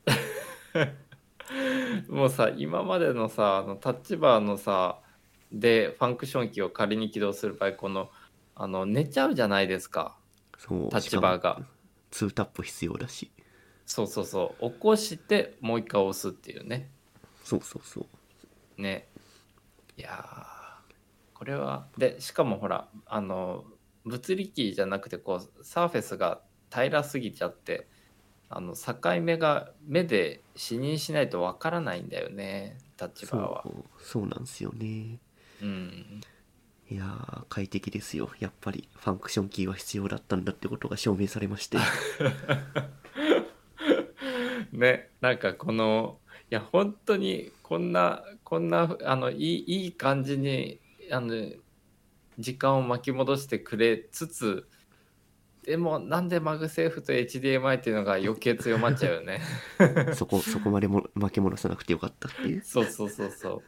[2.08, 5.00] もうさ今までのさあのタッチバーのさ
[5.52, 8.10] でファンクションキーを仮に起動する場合この
[8.54, 10.16] あの寝ちゃうじゃないですか。
[10.58, 11.60] そうタッチバーが。
[12.10, 13.30] 2タップ必要だし。
[13.86, 14.70] そうそうそう。
[14.70, 16.90] 起こしてもう一回押すっていうね。
[17.44, 18.82] そうそうそう。
[18.82, 19.08] ね。
[19.96, 23.64] いやーこれはでしかもほらあの
[24.04, 26.40] 物理キーじゃなくてこうサーフェスが
[26.70, 27.86] 平らすぎちゃって
[28.50, 33.64] あの境目が目で視認しないとわからないんだよねタッチバーは
[33.98, 35.18] そうなんですよね。
[35.62, 36.20] うん。
[36.90, 38.30] いやー快適ですよ。
[38.40, 41.78] やっぱりファンクションキーは必要だったんだってことが証明されまして。
[44.72, 46.18] ねなんかこの
[46.50, 50.80] いや本当にこんなこんなあのいいいい感じに
[51.10, 51.50] あの
[52.38, 54.68] 時間を巻き戻してくれつつ
[55.68, 59.42] でもなんで MagSafe と HDMI っていうのが余計強まっちゃうよね。
[60.16, 62.62] そこそこまでも巻き戻さなくてよかったっていう。
[62.64, 63.62] そうそうそうそう。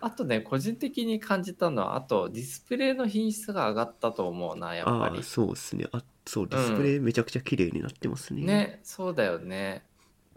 [0.00, 5.18] あとね個人的に感じたのはあとディスプレイの品質が上がったと思うなやっぱり。
[5.18, 5.84] ああそうですね。
[5.92, 9.84] あそうディスプレイめちゃくちゃ綺麗になってますね、ねそうだよね。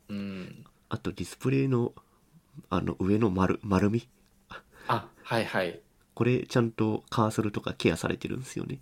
[0.10, 0.66] うん。
[0.90, 1.94] あとディスプレイの
[2.70, 4.06] あの上の丸丸み。
[4.90, 5.80] あはいはい。
[6.14, 8.82] これちゃんとカーソルとかケアされてるんですよね。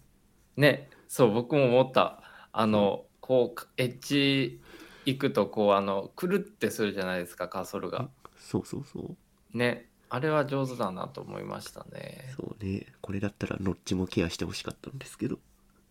[0.56, 2.22] ねそう僕も思った。
[2.52, 4.62] あのこうエッジ
[5.06, 8.10] 行くとこうあのくるってするじゃないですかカーソルが。
[8.38, 9.58] そうそうそう。
[9.58, 9.90] ね。
[10.10, 12.34] あれは上手だなと思いましたね。
[12.36, 12.88] そうね。
[13.02, 15.40] これだったらノッチもケアしてほしかったんですけど。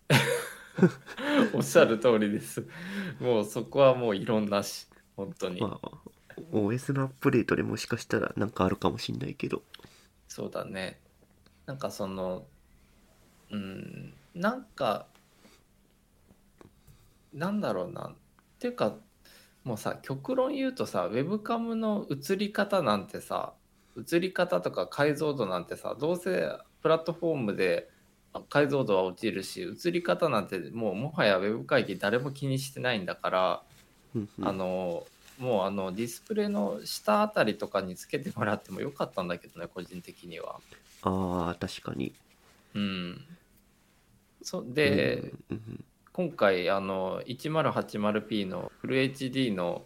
[1.52, 2.66] おっしゃる通りです。
[3.20, 5.90] もうそこはもう異論なし本当に、まあ
[6.52, 9.62] OS のアップデートでもしかしたらなんかあるかもしんないけど。
[10.28, 11.00] そうだね。
[11.66, 12.46] なんかその
[13.50, 15.06] うんなんか
[17.32, 18.08] なんだろうな。
[18.08, 18.14] っ
[18.58, 18.94] ていうか
[19.64, 23.54] もうさ極論言うとさウェブカムの映り方なんてさ
[23.96, 26.50] 映り方とか解像度なんてさどうせ
[26.82, 27.88] プラットフォームで
[28.32, 33.62] あ解像度は落ちるし映り方なんてもうもはやウェブ会議誰も気にしてないんだから、
[34.14, 34.48] うんうん。
[34.48, 35.06] あの
[35.38, 40.60] もうあのディスプレイの下あたりとかにつけてもらってもよかったんだけどね個人的には。
[41.02, 42.14] ああ確かに。
[42.74, 43.20] うん、
[44.46, 45.32] そで、
[46.12, 49.84] 今回あの 1080p のフル HD の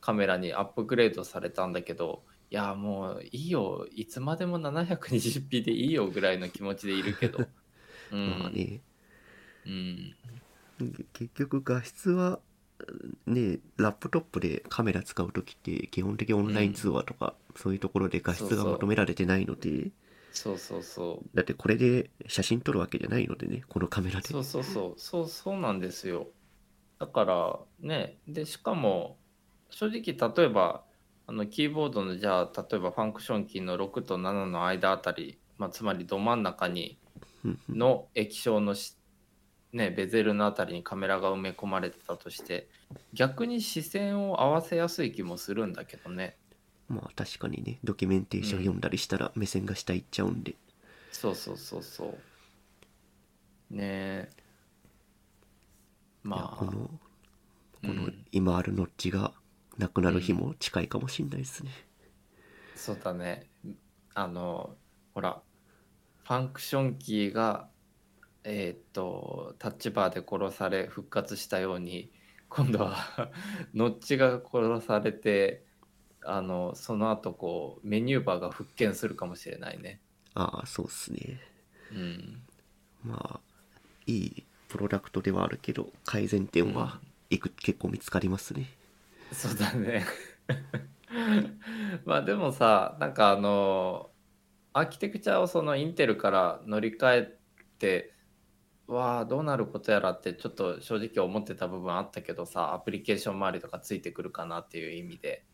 [0.00, 3.86] カメラにアップグレードされたんだけどいやもういいよ。
[3.94, 7.46] いつまでも 720p でいいよぐらいの気持ちでいるけど、
[8.12, 8.38] うん。
[8.38, 8.80] まあね。
[9.66, 10.14] うん、
[11.12, 12.40] 結局画質は
[13.26, 19.90] ねラップトップでカメラ使う時って基本的にオンライン通話とか、そういうところで画質が求められてないので
[20.32, 21.36] そうそうそう。
[21.36, 24.28] だってこれで写真撮るわけじゃないのでねこのカメラで。
[24.28, 25.00] そうそうそう。
[25.00, 26.28] そうそうなんですよ。
[26.98, 29.18] だからねでしかも
[29.70, 30.84] 正直例えば
[31.26, 36.98] あのキーボードのじゃあ例えばファンクションキーの6と7の間あたり、まあ、つまりど真ん中に
[37.68, 38.96] の液晶のし、
[39.72, 42.68] ね、ベゼルのあたりにカメラが埋め込まれてたとして
[43.12, 46.36] 逆に視線を合わせやすい気もするんだけどね
[46.92, 50.56] まあ確かにねドキュメンテーション読んだりしたら目線が下行っちゃうんで、
[51.10, 52.22] そうそうそうそ
[53.70, 53.74] う。
[53.74, 54.30] ねえ。
[56.34, 56.56] いやまあ。
[56.56, 57.00] この
[57.84, 58.26] このうん。
[58.32, 59.32] 今あるノッチが
[59.78, 61.70] なくなる日も近いかもしんないですね、
[62.74, 63.48] そうだね。
[64.14, 64.76] あの
[65.14, 65.42] ほら
[66.24, 67.68] ファンクションキーが
[68.44, 72.12] えーっとタッチバーで殺され復活したように
[72.48, 72.96] 今度は
[73.74, 75.64] ノッチが殺されて
[76.24, 80.00] あのその後こうメニューバーが復権するかもしれないね。
[80.34, 81.40] ああそうっすね。
[81.92, 82.42] うん。
[83.04, 83.40] まあ
[84.06, 88.70] いいプロダクトではあるけど改善点はいく、結構見つかりますね。
[89.32, 90.06] そうだね。
[92.04, 94.10] まあでもさなんかあの
[94.72, 97.38] アーキテクチャをそのインテルから乗り換え
[97.78, 98.14] て
[98.86, 105.44] わあどうなることやらってちょっと正直思ってた部分あったけどさアプリケーション周りとかついてくるかなっていう意味で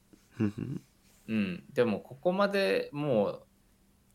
[1.29, 1.65] うん。
[1.73, 3.43] でもここまでもう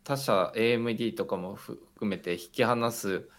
[0.04, 3.30] 他社 AMD とかも含めて引き離す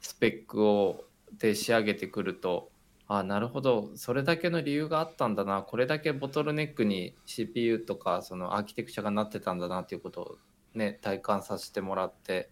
[0.00, 1.04] スペックを
[1.38, 2.70] で仕上げてくると
[3.06, 3.90] あなるほど。
[3.96, 5.62] それだけの理由があったんだな。
[5.62, 10.38] これだけボトルネックに CPU とかそのアーキテクチャがなってたんだなっていうことを
[10.74, 12.50] ね体感させてもらって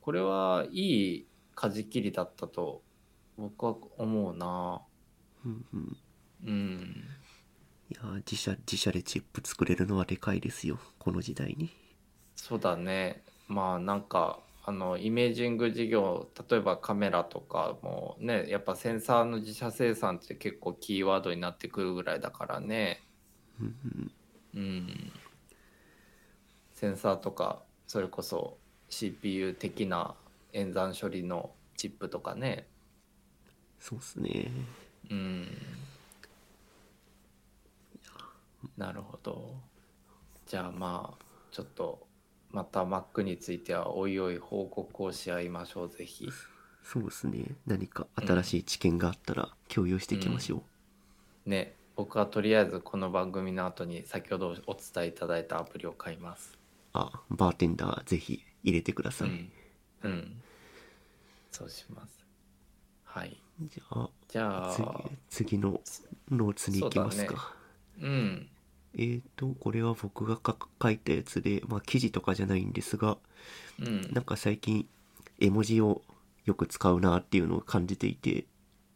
[0.00, 0.80] これはい
[1.18, 2.82] い舵切りだったと
[3.36, 4.82] 僕は思うな。
[5.42, 5.96] ふんふん。
[6.44, 7.19] うん
[7.90, 11.70] いや自社自社でチップ作れるのはでかいですよこの時代に。
[12.36, 13.24] そうだね。
[13.48, 23.02] まあなんかあのイメージング事業例えばカメラとかもねやっぱセンサーの自社生産って結構キーワードになってくるぐらいだからね。
[23.58, 24.12] ふんふん。
[24.54, 25.12] うん。
[26.72, 28.56] センサーとかそれこそ
[28.88, 30.14] CPU 的な
[30.52, 32.68] 演算処理のチップとかね。
[33.80, 34.48] そうっすね。
[35.10, 35.48] うん
[38.80, 39.54] なるほど。
[40.46, 42.06] じゃあまあちょっと
[42.50, 46.26] また Mac についてはおいおい報告をし合いましょうぜひ。
[46.82, 47.44] そうですね。
[47.66, 50.62] 何か新しい知見があったら共有していきましょ
[51.46, 51.74] う、ね。
[51.94, 56.58] 僕はとりあえずこの番組の後に先ほどお伝えいただいたアプリを買います。
[56.94, 59.50] あバーテンダーぜひ入れてください、うん、
[60.04, 60.42] うん、
[61.52, 62.24] そうします。
[63.04, 63.36] はい。
[63.62, 64.74] じゃあじゃあ
[65.28, 65.78] 次次の
[66.30, 67.54] ノーツに行きますか、
[68.00, 68.48] うん
[68.94, 73.18] えーとこれは僕がか書いたやつでまあ記事とかじゃないんですが
[73.80, 74.12] うん。
[74.12, 74.86] なんか最近
[75.38, 76.02] 絵文字を
[76.44, 78.46] よく使うなっていうのを感じていて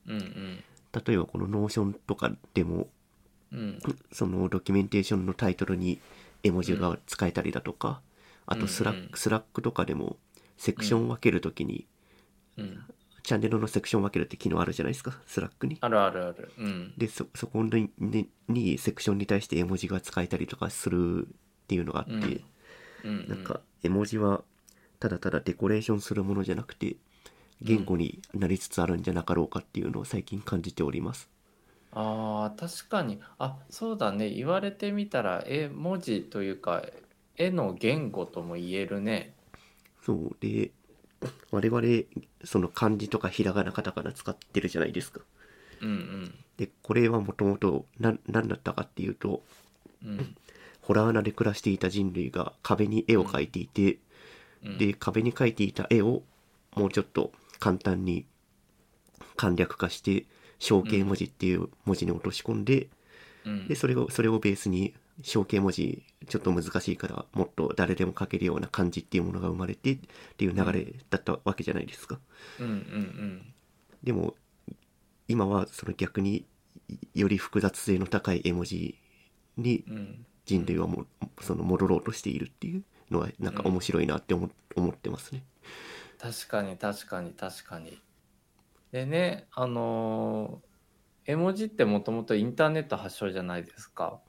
[0.07, 0.65] うんうん。
[1.07, 2.89] 例えばこの Notion とかでも
[3.53, 3.79] うん。
[4.13, 6.01] そのドキュメンテーションのタイトルに
[6.43, 8.01] 絵文字が使えたりだとか、
[8.47, 9.11] あと Slack、うんうん。
[9.15, 10.17] Slack とかでも
[10.57, 11.87] セクション分けるときに、
[12.59, 12.85] うん
[13.25, 15.19] チャンネルのセクション分けるって機能あるじゃないですか？
[15.27, 15.79] Slack に。
[15.81, 16.53] あるあるある。
[16.57, 16.93] うん。
[16.97, 21.31] でそそこにににセクションに対して絵文字が使えたりとかするっ
[21.67, 22.45] ていうのがあって、うん。
[23.05, 24.43] うんなんか絵文字は
[25.01, 26.97] ただただデコレーションするものじゃなくて
[27.61, 31.29] 言語になりつつあるんじゃなかろうかっていうのを最近感じております、
[31.93, 33.21] あー確かに。
[33.39, 34.31] あそうだね。
[34.31, 36.83] 言われてみたら絵文字というか
[37.37, 39.35] 絵の言語とも言えるね。
[40.03, 40.37] そう。
[40.41, 40.71] で
[41.51, 41.83] 我々
[42.45, 45.21] その漢字とかひらがなカタカナ使ってるじゃないですか。
[45.83, 49.43] うんでこれはもともと何何だったかっていうと
[50.05, 50.11] うん。
[50.11, 50.37] うん
[50.85, 53.97] ホラー穴で暮らしていた人類が壁に絵を描いていて、
[54.63, 54.79] うん。
[54.79, 56.23] で壁に描いていた絵を
[56.77, 58.27] もうちょっと簡単に
[59.37, 60.27] 簡略化して
[60.61, 62.89] 象形文字っていう文字に落とし込んで、
[63.47, 63.67] うん。
[63.67, 64.93] でそれをそれをベースに
[65.23, 69.99] 象形文字ちょっと難しいからもっと誰でも書けるような漢字っていうものが生まれてっ
[70.37, 72.19] ていう流れだったわけじゃないですか。
[72.59, 73.55] うんうん
[74.03, 74.35] でも
[75.29, 76.45] 今はその逆に
[77.15, 78.99] より複雑性の高い絵文字
[79.57, 81.07] にうんうん人類はも
[81.41, 85.43] その戻ろうとしているっていうのはなんか面白いなって思,、思ってますね。
[86.19, 87.99] 確かに確かに確かに
[88.93, 90.75] でねあのー
[91.27, 94.21] 絵文字ってもともとインターネット発祥じゃないですか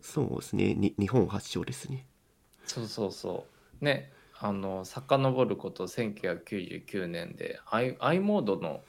[0.00, 2.06] そうですねに日本発祥ですね。
[2.66, 3.46] そうそうそ
[3.80, 8.80] うねあの遡ること1999年で i, i モードの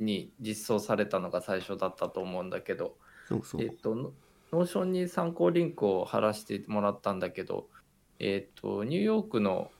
[0.00, 2.96] に実装されたのが最初だったと思うんだけど
[3.28, 3.62] そうそう。
[3.62, 4.12] えっとノ
[4.52, 7.66] ノーションに参考リンクを貼らせてもらったんだけど
[8.18, 9.70] えっとニューヨークの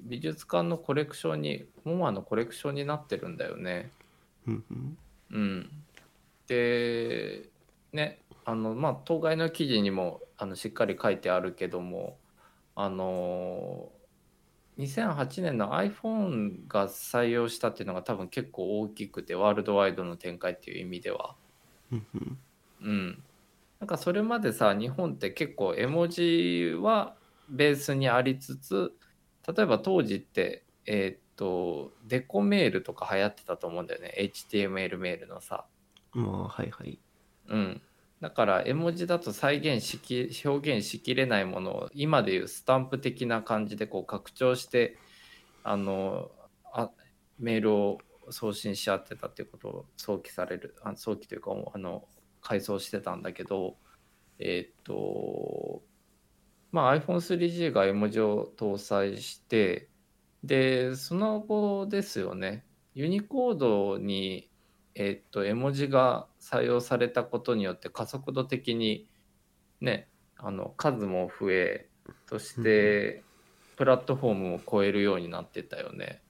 [0.00, 3.90] 美術館のコレクションにモマのコレクションになってるんだよね。
[4.46, 4.98] うんうん
[5.30, 5.70] うん、
[6.46, 7.48] で
[7.92, 12.18] ねあのまあ当該の記事にもあのしっかり書いてあるけども
[12.74, 13.90] あの
[14.78, 21.36] 2008年の iPhone が採用したっていうのが多分結構大きくてワールドワイドの展開っていう意味では。
[22.80, 23.22] うん
[23.80, 27.14] なんかそれまでさ日本って結構絵文字は
[27.48, 28.92] ベースにありつつ
[29.46, 35.66] 例えば当時ってえーっとデコメールとか流行ってたと思うんだよね HTML メールのさ。
[36.12, 36.98] まあはいはい。
[37.48, 37.82] うん、
[38.24, 44.96] だから絵文字だと再現しき表現しきれないものを今でいうスタンプ的な感じでこう拡張して
[45.62, 46.30] あの
[46.72, 46.90] あ
[47.38, 47.98] メールを
[48.30, 52.08] 送信し合ってたっていうことを想起されるあ想起というかあの
[52.40, 53.76] 回想してたんだけど
[54.38, 55.82] えーっと
[56.72, 59.90] まあ iPhone3G が絵文字を搭載して
[60.42, 62.64] でその後ですよね。
[62.94, 64.48] ユニコードに
[64.94, 69.06] えーっと絵文字が採用されたことによって加速度的に
[69.80, 71.88] ねあの数も増え
[72.28, 73.22] そして
[73.76, 76.22] プラットフォームも超えるようになってたよね。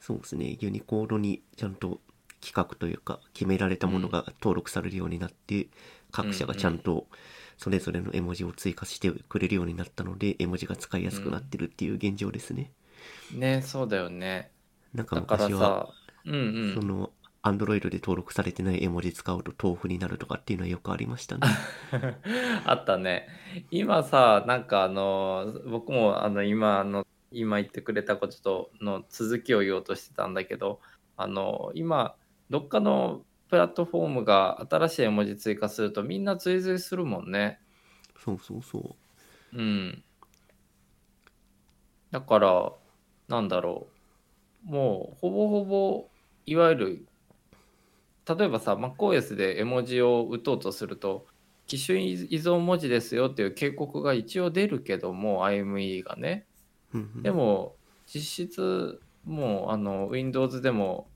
[0.00, 0.56] そうですね。
[0.60, 2.00] ユニコードにちゃんと
[2.40, 5.68] 企画というか決められたものが登録されるようになって、
[6.12, 7.06] 各社がちゃんと
[7.56, 12.70] それぞれの絵文字を追加してくれるようになったので絵文字が使いやすくなってるっていう現状ですね。
[13.32, 14.52] ねそうだよね。
[14.94, 15.88] なんか昔はさ
[16.24, 16.36] うんう
[16.70, 17.10] んその
[17.50, 21.46] Android で登録されてない絵文字使うと豆腐になるとかっていうのはよくありましたね。
[22.64, 23.28] あったね。
[23.70, 30.80] 今さなんかあの僕もあの今あの今言ってくれたこととの続きを言おうとしてたんだけど
[31.16, 32.14] あの今
[32.50, 37.60] どっかのプラットフォームが新しい絵文字追加するとみんな追随するもんね。
[38.16, 38.96] そうそうそ
[39.52, 39.56] う。
[39.56, 40.04] うん。
[42.10, 42.72] だから
[43.28, 43.86] なんだろ
[44.66, 46.08] うもうほぼほぼ
[46.46, 47.06] いわゆる
[48.28, 51.26] 例えばさ MacOS で絵文字を打とうとすると
[51.66, 56.46] 機種依存文字ですよっていう警告が一応出るけども IME がね
[56.94, 57.76] うんうんでも
[58.06, 61.08] 実質もうあの Windows でも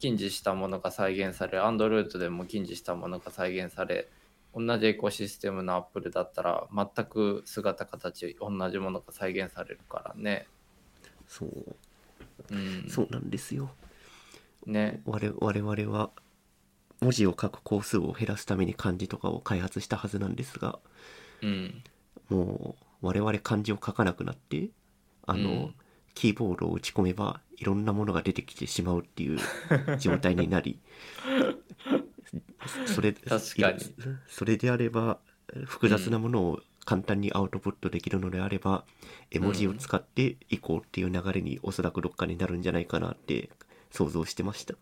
[0.00, 4.08] 禁止したものが再現され Android でも禁止したものが再現され
[4.54, 10.46] 同じエコシステムの Apple だったら全く姿形同じものが再現されるからね。
[11.26, 11.74] そう
[12.50, 13.70] うん、そうなんですよ。
[14.66, 15.00] ね。
[15.06, 16.10] 我我々は
[17.00, 20.78] 文字を書く工数を減らすために漢字とかを開発したはずなんですが
[21.42, 21.82] うん。
[22.30, 24.68] もう我々漢字を書かなくなって
[25.26, 25.74] あの、うん
[26.14, 29.38] キーボードを打ち込めばいろんなものが出てきてしまうっていう
[29.98, 30.78] 状態になり
[32.86, 33.14] それ
[34.28, 35.18] それであれば
[35.64, 38.84] 複雑なものを簡単にアウトプットできるのであれば、
[39.30, 43.48] 絵文字を使っていこうっていう流れにおそらくどっかになるんじゃないかなって
[43.90, 44.74] 想像してました。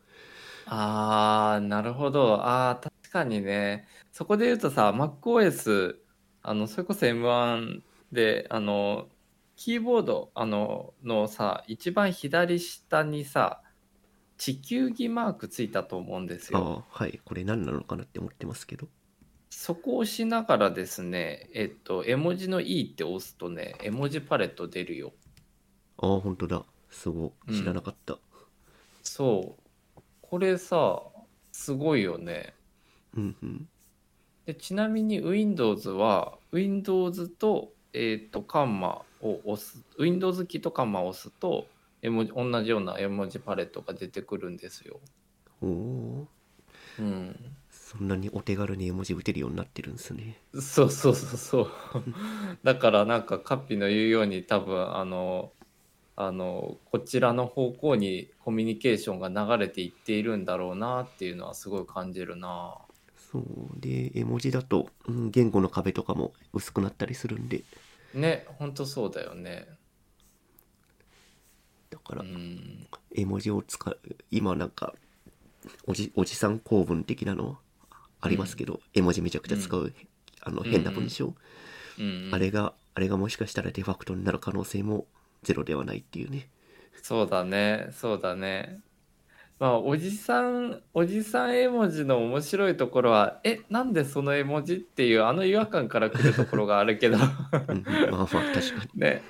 [0.64, 2.38] あー、なるほど。
[2.46, 3.86] あー、確かにね。
[4.12, 6.00] そこで言うとさ、MacOS、
[6.42, 9.10] あの、それこそ M1 で、あの、
[9.56, 13.62] キーボード、あの、のさ、一番左下にさ、
[14.38, 16.70] 地球儀マークついたと思うんですよ。
[16.70, 18.86] ああはいこれ何なのかなって思ってますけど
[19.50, 25.14] そこを押しながらですね、えっと、絵文字の E って押すとね、絵文字パレット出るよ。
[25.96, 28.18] ああ本当だすご知らなかった、
[29.02, 29.61] そう。
[30.32, 31.02] これさ、
[31.52, 32.54] すごいよね。
[33.14, 33.68] うんうん。
[34.46, 41.66] でちなみに Windows は Windows と,、えー、とカンマを押す Windows キーとカンマを押すと
[42.00, 45.00] 絵文字同じような絵文字パレットが出てくるんですよ。
[45.60, 47.02] おおー。
[47.02, 47.36] うん、
[47.70, 50.38] そんなにお手軽に絵文字打てるようになってるんですね。
[50.54, 51.70] そうそうそうそう。
[52.64, 55.52] だからなんかカッピの言うように多分あの
[56.14, 62.76] あのこちらの方向にコミュニケーションが流れていっているんだろうなっていうのはすごい感じるな。
[63.16, 63.44] そう
[63.80, 67.62] で絵文字だと、うん、言語の壁とかも薄くなったりするんで。
[68.14, 69.66] ねほんとそうだよね。
[71.88, 72.86] だからうん。
[73.14, 73.98] 絵文字を使う
[74.30, 74.94] 今なんか
[75.86, 77.56] おじおじさん構文的なの
[78.20, 79.92] ありますけど、絵文字めちゃくちゃ使う、
[80.42, 81.34] あの変な文章、
[81.98, 82.30] うん。
[82.32, 85.06] あれがあれがもしかしたらデファクトになる可能性も
[85.42, 86.48] ゼロではないっていうね。
[87.02, 87.88] そうだね。
[87.92, 88.80] そうだね。
[89.58, 97.18] まあおじさんおじさん絵文字の面白いところはえなんでその絵文字っていうあの違和感からくるところがあるけど。
[97.18, 98.32] まあまあ確
[98.76, 99.00] かに。
[99.00, 99.22] ね。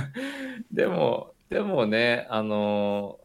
[0.72, 3.18] でもでもねあの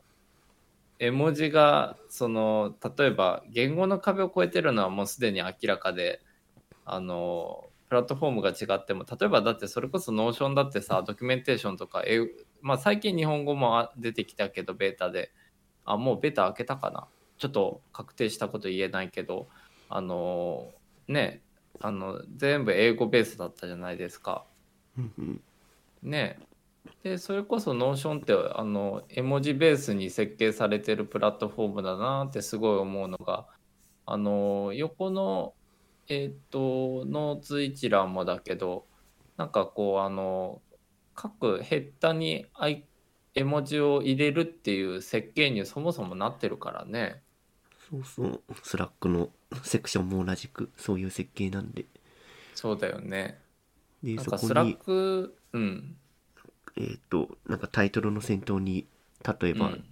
[0.99, 6.21] 絵文字がその例えば言語の壁を越えてるのはもうすでに明らかで
[6.85, 12.21] あのプラットフォームが違っても例えばだってそれこそ Notion だってさドキュメンテーションとか、え
[12.61, 15.33] まあ、最近日本語もあ出てきたけどベータで。
[15.83, 17.09] あもうベータ開けたかな。
[17.37, 19.49] ちょっと確定したこと言えないけど。
[19.89, 20.71] あの
[21.09, 21.41] ね
[21.81, 24.45] あの全部英語ベースだったじゃないですか。
[26.01, 26.39] ね。
[27.03, 33.47] でそれこそ Notion ってあの絵文字ベースに設計されてるプラットフォームだなってすごい思うのが
[34.05, 35.55] あの横の
[36.07, 38.85] えっ、とノーツ一覧もだけど
[39.37, 40.61] なんかこうあの
[41.15, 42.85] 各ヘッダにアイ
[43.33, 47.21] 絵文字を入れるっていう設計にそもそもなってるからね。
[47.89, 48.41] そうそう。
[48.63, 49.29] Slack の
[49.63, 51.85] セクションも同じくそういう設計なんで。
[52.55, 53.39] そうだよね。
[54.03, 55.95] でなんか Slack うん。
[56.77, 58.85] えっ、となんかタイトルの先頭に
[59.23, 59.83] 例えば、うん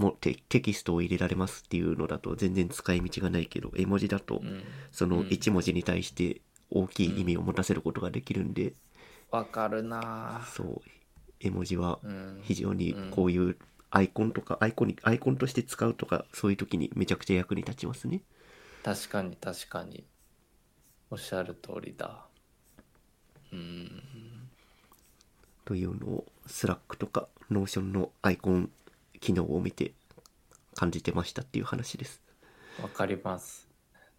[0.00, 4.64] もうテテキストを入れられますっていうのだと全然使い道がないけど絵文字だとうん。
[4.90, 5.26] そのうん。
[5.28, 6.40] 1文字に対して
[6.70, 8.72] 大きい意味を持たせることができるんで、
[9.30, 10.40] わかるな。
[10.54, 10.80] そう。
[11.38, 12.40] 絵文字はうん。
[12.42, 13.56] 非常にこういう
[13.90, 18.22] アイコンとかアイコンにアイコンとして使うとかそういう時にめちゃくちゃ役に立ちますね。
[18.82, 20.04] 確かに確かに。
[21.10, 22.24] おっしゃる通りだ。
[23.52, 24.02] うん。
[25.66, 28.70] というのを Slack とか Notion のアイコン
[29.20, 29.92] 機能を見て
[30.74, 32.22] 感じてましたっていう話です。
[32.82, 33.68] わかります。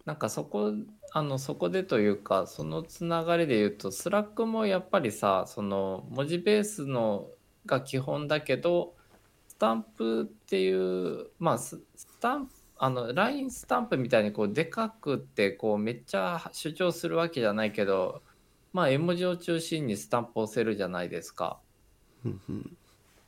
[0.04, 0.72] なんかそこ
[1.12, 7.28] あのそこでというかそのつながりで言うと Slack もやっぱりさその文字ベースの
[7.66, 8.94] が基本だけど
[9.46, 18.22] スタンプっていうまあススタンプあの LINE スタンプみたいにこうでかくってこうめっちゃ主張するわけじゃないけど
[18.72, 21.60] まあ絵文字を中心にスタンプを押せるじゃないですか。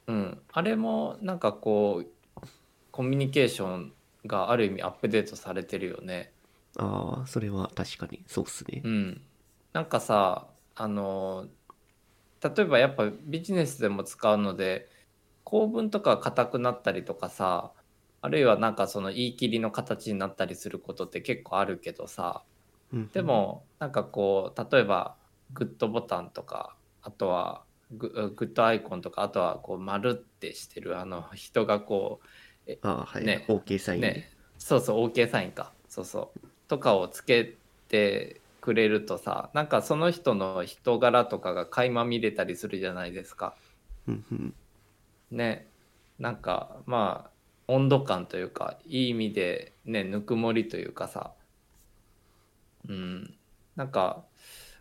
[0.07, 0.43] うん。
[0.53, 2.47] あれもなんかこう
[2.91, 3.93] コミュニケーション
[4.27, 6.33] がある意味アップデートされてるよね。
[6.77, 8.83] ああそれは確かにそうっすね。
[8.85, 9.21] うん、
[9.73, 11.47] なんかさあの
[12.43, 14.89] 例えばやっぱビジネスでも使うので
[15.45, 17.73] 構文とか硬くなったりとかさ
[18.21, 22.43] あるいはなんかその言い切りの形になったりすることって結構あるけどさ
[22.93, 23.09] うんうん。
[23.11, 25.17] でもなんかこう例えば
[25.53, 27.65] グッドボタンとかあとは
[27.99, 32.27] ググッドアイコンとかあとはこう丸ってしてるあの人がこう
[32.83, 33.45] ああはい、ね。
[33.49, 34.01] OK サイン。
[34.01, 34.09] ね。
[34.09, 35.73] ねそうそう OK サインか。
[35.89, 36.41] そうそう。
[36.69, 37.57] とかをつけ
[37.89, 43.55] てくれるとさなんかその人の人柄とかが垣間見れたりするじゃないですか。
[45.31, 45.67] ね。
[46.19, 47.31] なんかまあ
[47.67, 51.33] 温度感というかいい意味でねぬくもりというかさ。
[52.89, 53.35] うん。
[53.77, 54.25] なんか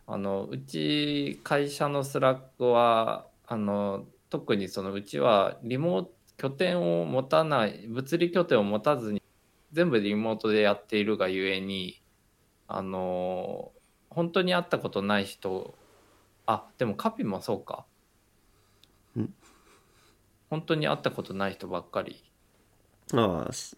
[0.05, 9.21] あのうち会社の Slack はあの特にそのうちはリモート拠点を持たない物理拠点を持たずに
[9.71, 12.01] 全部リモートでやっているがゆえに
[12.67, 13.71] あの
[14.09, 15.75] 本当に会ったことない人
[16.45, 17.85] あでもカピもそうか。
[19.17, 19.29] ん
[20.49, 22.23] 本当に会ったことない人ばっかり。
[23.13, 23.77] ああし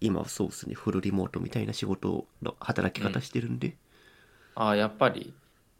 [0.00, 0.74] 今はそうっすね。
[0.74, 3.76] フルリモートみたいな仕事の働き方してるんで、
[4.54, 5.34] あやっぱり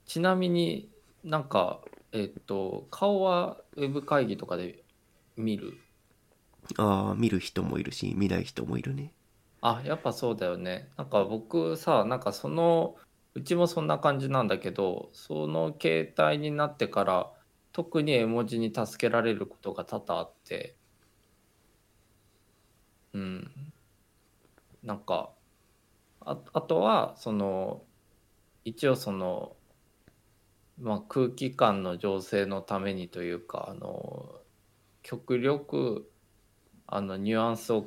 [0.07, 0.89] ちなみに
[1.25, 1.81] なんか
[2.13, 4.85] えっと顔はウェブ会議とかで
[5.37, 5.75] 見る？
[6.79, 9.13] ああ見る人もいるし見ない人もいるね。
[9.61, 10.89] あやっぱそうだよね。
[10.97, 12.97] なんか僕さなんかその
[13.35, 17.31] うちもそんな感じなんだけどその携帯になってから
[17.73, 20.77] 特に絵文字に助けられることが多々あって。
[23.13, 23.51] うん。
[24.85, 25.31] なんか
[26.21, 27.83] ああとはその
[28.65, 29.56] 一応その、
[30.79, 34.31] まあ、空気感の醸成のためにというかあの
[35.03, 36.11] 極力
[36.87, 37.87] あのニュアンスを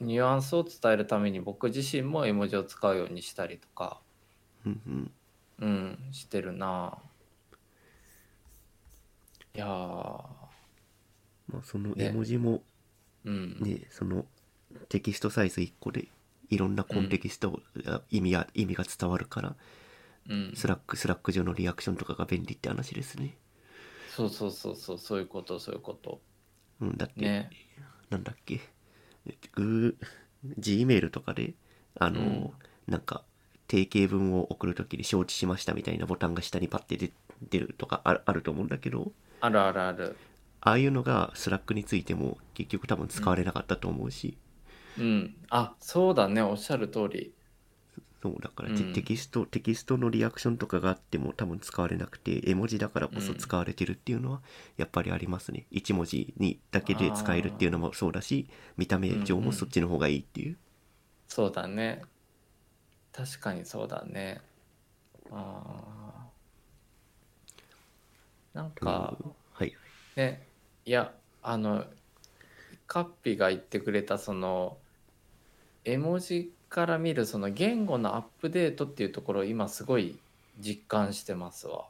[0.00, 4.00] ニュアンスを伝えるために僕自身も絵文字を使うようにしたりとか、
[4.64, 5.10] うんうん。
[5.60, 6.96] うん、してるな。
[9.54, 9.68] いやー。
[9.68, 10.24] ま
[11.58, 12.06] あそのね。
[12.06, 12.62] 絵文字も
[13.24, 14.24] うん、ねその
[14.88, 16.08] テキストサイズ1個で
[16.48, 19.56] いろんなコンテキスト、あ意味や意味が伝わるから
[20.30, 23.36] うん、 Slack Slack 上のリアクションとかが便利って話ですね。
[24.16, 26.20] そうそうそうそうそういうことそういうこと。
[26.80, 27.50] うんだって、ね。
[28.08, 28.60] なんだっけ？
[29.54, 31.54] グー Gmail とかで
[31.98, 32.50] あの、うん。
[32.86, 33.24] なんか
[33.68, 37.12] 定型文を送るときに承知しましたみたいなボタンが下にパッて出
[37.50, 40.16] 出るとかあるあると思うんだけどあるあるある。
[40.60, 44.36] ああいうのが Slack についても結局多分使われなかったと思うし、
[44.98, 45.34] うん。
[45.50, 46.42] あそうだね。
[46.42, 47.32] おっしゃる通り
[48.22, 48.92] そうだから、うん。
[48.92, 54.40] テキストテキストのリアクションとかがあっても多分使われなくて絵文字だからこそ使われてるっていうのは
[54.76, 55.66] やっぱりありますね。
[55.72, 60.56] 1文字にだけで使えるっていうのもそうだし見た目上もそっちの方がいいっていう、
[61.28, 62.02] そうだね。
[63.12, 64.40] 確かにそうだね。
[65.30, 68.56] あー。
[68.56, 69.16] なんか
[69.52, 69.74] はい。
[70.16, 70.46] ね
[70.84, 71.12] いや
[71.42, 71.84] あの
[72.86, 74.76] カッピが言ってくれたその
[75.84, 80.18] 絵文字から見るその言語のアップデートっていうところを今すごい
[80.58, 81.84] 実感してますわ。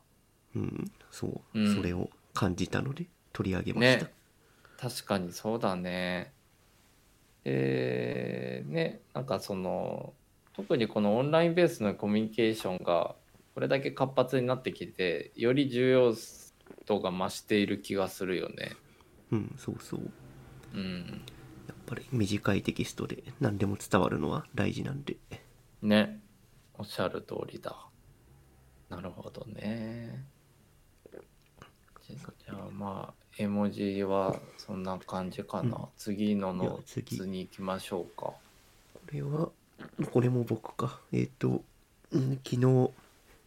[0.56, 1.76] うんそう、うん。
[1.76, 4.10] それを感じたので取り上げました、ね。
[4.78, 6.32] 確かにそうだね。
[7.44, 10.12] でねなんかその
[10.54, 13.14] 特にこのオンラインベースのコミュニケーションが
[13.54, 16.14] これだけ活発になってきてより重要
[16.86, 18.72] 度が増している気がするよね。
[19.30, 20.00] うんそうそう。
[20.74, 21.22] うん
[21.90, 25.16] ぱり短いテキストで何でも伝わるのは大事なんで。
[25.82, 26.20] ね。
[26.78, 27.76] おっしゃる通りだ。
[28.88, 30.24] なるほどね。
[32.08, 35.84] じゃあまあ絵文字はそんな感じかな、うん。
[35.96, 38.26] 次のの次図に行きましょうか。
[38.26, 38.38] こ
[39.12, 39.50] れは
[40.12, 41.00] これも僕か。
[41.12, 41.62] えっ、と、
[42.12, 42.90] うん昨日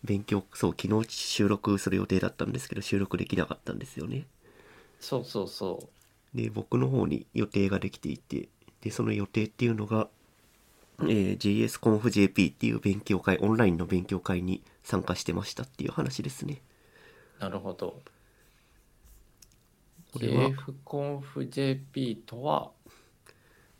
[0.03, 4.27] 勉強そう昨日収録する予定だったんですけど収録できなかったんですよね。
[4.99, 5.89] そうそうそ
[6.33, 8.49] で僕の方に予定ができていて
[8.81, 10.09] でその予定っていうのが、
[11.01, 16.61] えー JSConfJP っていう勉強会オンラインの勉強会に参加してましたっていう話ですね。
[17.39, 18.01] うなるほど。
[20.11, 22.71] これは？JFConfJP とは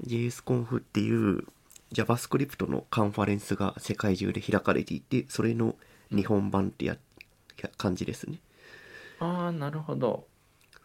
[0.06, 1.46] ？JSConf っていう
[1.94, 5.76] JavaScript のカンファレンスが世界中で開かれていてそれの
[6.10, 6.98] 日本版ってや
[7.78, 8.40] 感じですね。
[9.20, 10.28] ああなるほど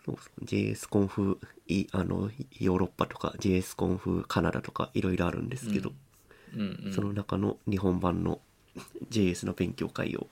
[0.09, 5.93] そうそう JSConf いあのヨーロッパとか JSConf カナダとかいろいろあるんですけど、
[6.55, 6.61] うん。
[6.87, 8.41] うんその中の日本版の
[9.11, 10.27] JS の勉強会を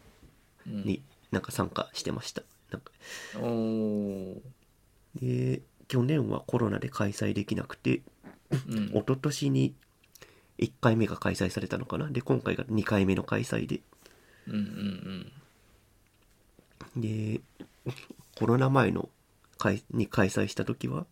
[0.67, 0.85] うん。
[0.85, 2.43] になんか参加してました。
[2.71, 2.91] なんか。
[5.21, 8.03] で去年はコロナで開催できなくて
[8.69, 8.87] うん。
[8.87, 9.75] 一昨年に
[10.59, 12.09] 1回目が開催されたのかな。
[12.09, 13.81] で今回が2回目の開催で。
[14.49, 15.33] うんうん
[16.97, 17.41] で
[18.39, 19.16] コロナ前の開
[19.91, 21.07] に開催した時は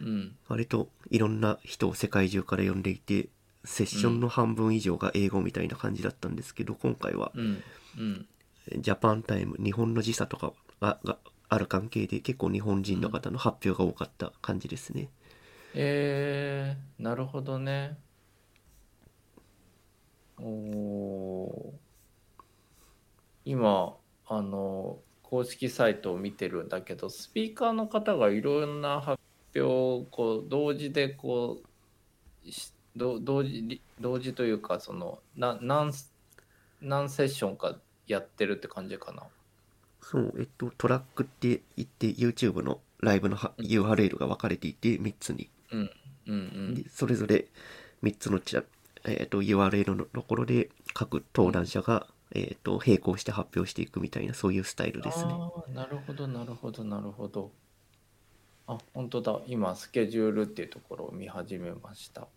[0.00, 0.08] うん。
[0.08, 3.28] うん割といろんな人を世界中から呼んでいて
[3.64, 7.62] セッションの半分以上が英語みたいな感じだったんですけど今回はうん。
[7.98, 8.26] うん。
[8.78, 11.18] ジャパンタイム日本の時差とかがが
[11.48, 15.08] ある関係で結構日本人の方の発表が多かった感じですね。
[15.74, 17.98] えー、なるほどね。
[20.38, 21.72] おー。
[23.44, 23.94] 今
[24.28, 24.98] あの
[25.32, 29.18] 公式サイトを見てるんだけどスピーカーの方がいろんな発
[29.54, 35.90] 表をこう同時でこう同時同時というかそのな何
[36.82, 39.22] 何セッションかやってるって感じかな。
[40.02, 45.48] そう、えっと、トラックって言って YouTube のライブのは URL が分かれていて3つに。
[45.70, 45.90] うん
[46.26, 47.46] うんでそれぞれ
[48.02, 48.64] 3つのちゃ、
[49.04, 55.32] えっと URL のところで各登壇者が、えっと並行して発表していくみたいなそういうスタイルですね。
[55.74, 57.50] なるほどなるほどなるほど。
[58.66, 59.40] あ本当だ。
[59.46, 62.28] 今スケジュールっていうところを見始めました。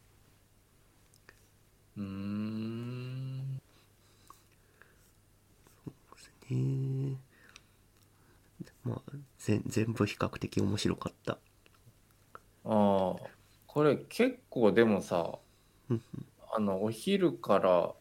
[1.98, 3.62] うーん。
[6.50, 7.16] へー
[8.84, 9.02] まあ
[9.40, 11.34] 全全部比較的面白かった。
[11.34, 11.38] あ
[12.66, 13.16] あ
[13.68, 15.40] これ結構でもさ
[15.90, 16.02] うん。
[16.54, 17.94] あのお昼から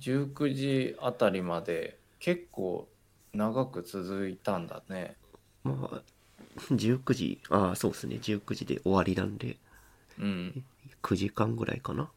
[0.00, 2.88] 19時あたりまで結構
[3.32, 5.16] 長く続いたんだね。
[5.62, 6.02] まあ
[6.70, 8.16] 19時ああそうですね。
[8.16, 9.56] 19時で終わりなんで。
[10.18, 10.64] うん。
[11.02, 12.10] 9時間ぐらいかな。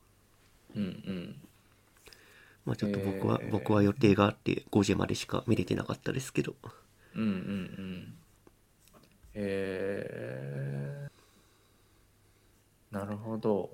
[0.76, 1.36] うんうん。
[2.66, 3.52] まあちょっと僕は、へー。
[3.52, 6.56] 僕は予定があって5時までしか見れてなかったですけど。
[7.16, 8.14] うんうんうん。
[9.36, 13.70] えー、なるほど。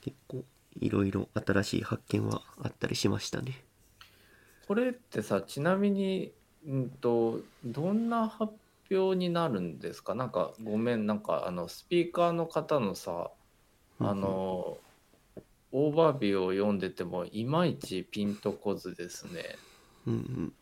[0.00, 0.44] 結構
[0.80, 3.64] いろいろ新しい発見はあったりしましたね。
[4.66, 6.32] これってさちなみに、
[6.66, 8.52] うん、とどんな発
[8.90, 10.14] 表になるんですか？
[10.14, 13.30] なんかごめんなんかあのスピーカーの方のさ
[14.00, 14.78] あの
[15.72, 19.56] オーバービューを読んでてもいまいちピンとこずですね。
[20.06, 20.52] うんうん。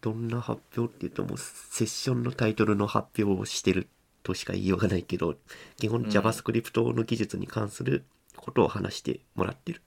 [0.00, 3.88] どんな発表っていうともうセッションのタイトルの発表をしてる
[4.24, 5.36] としか言いようがないけど
[5.76, 6.08] 基本うん。
[6.08, 8.04] JavaScript の技術に関する
[8.36, 9.82] ことを話してもらってる。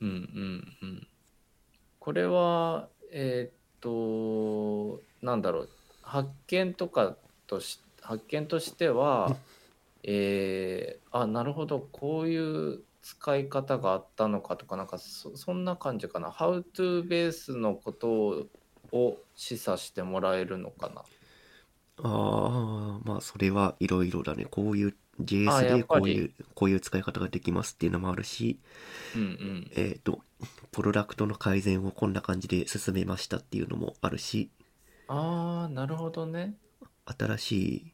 [0.00, 1.06] うんうんうん。
[1.98, 5.68] これはえーっとなんだろう。
[6.02, 7.16] 発見とか
[7.46, 9.36] とし発見としては
[10.02, 11.86] えー、あなるほど。
[11.92, 16.30] こういう使い方があったのかとかなんかそそんな感じかな。
[16.30, 18.48] How to ベースのこと
[18.92, 21.04] を示唆してもらえるのかな
[22.02, 24.46] ああまあそれはいろいろだね。
[24.50, 26.04] こういうあ JS やっぱり。
[26.04, 28.58] でこういうこういう使い方ができますっていうのもあるし
[29.14, 29.70] うんうん。
[29.76, 30.20] えっ、と
[30.72, 34.50] プロダクトの改善をこんな感じで進めましたっていうのもあるし
[35.08, 36.54] ああなるほどね。
[37.06, 37.92] 新しい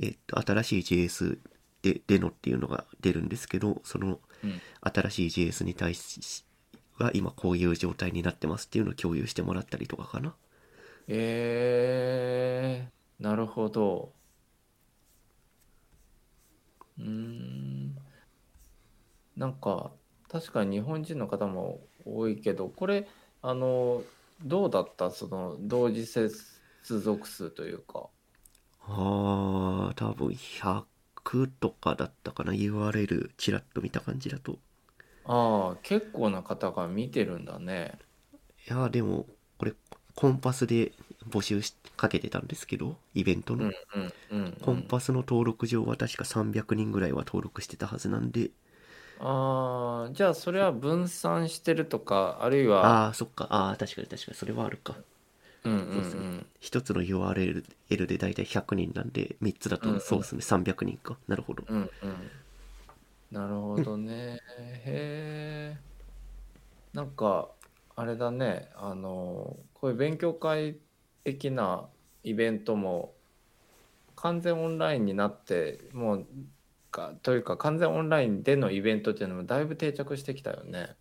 [0.00, 1.38] えっ、と新しい JS
[1.82, 4.60] ででのっていうのが出るんですけどそのうん。
[4.80, 6.44] 新しい JS に対し
[6.98, 10.34] は今こういう状態になってますっていうのを共有してもらったりとかかな。
[11.08, 14.12] えー、なるほど。
[16.98, 17.94] うーん。
[19.36, 19.92] なんか、
[20.28, 23.08] 確かに日本人の方も多いけど、これ、
[23.42, 24.04] あの、
[24.40, 25.10] どうだった？
[25.10, 26.30] その、同時接
[27.00, 28.10] 続数というか。
[28.80, 34.58] あー多分100とかだったかな？URL チラッと見た感じだと
[35.24, 37.98] ああ、結構な方が見てるんだね。
[38.68, 39.26] いやでも
[39.58, 39.74] これ
[40.14, 40.92] コンパスで
[41.30, 44.62] 募集しかけてたんですけどイベントの、うんうんうん、うん。
[44.62, 48.50] コンパスの登録上は確か300人ぐらいは登録してたはずなんで
[49.18, 54.96] ああ、じゃあそれは分散してるとか、あるいは、ああそっかああ確かに確かにそれはあるか
[55.64, 56.46] うんうんそうですねうん。
[56.60, 62.30] 一つの URL で大体100人なんで3つだうんうんとそうですね300人かなるほどうんうん。
[63.30, 64.38] なるほどね。
[64.58, 65.92] へえ。
[66.92, 67.54] なんか、
[67.96, 70.78] あれだね、あの、こういう勉強会
[71.24, 71.88] 的な
[72.22, 73.14] イベントも
[74.16, 76.26] 完全オンラインになって、もう、
[76.92, 80.94] かというか完全オンラインでのイベントっていうのもだいぶ定着してきたよね。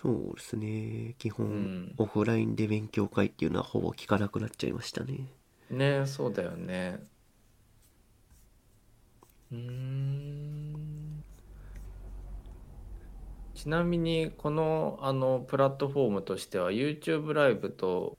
[0.00, 5.32] そうですね基本、うんオフラインで勉強会っていうのはほぼ聞かなくなっちゃいましたね
[5.70, 7.00] ねそうだよね。
[9.50, 11.24] うーん。
[13.54, 18.18] ちなみにこのあのプラットフォームとしては YouTube ライブと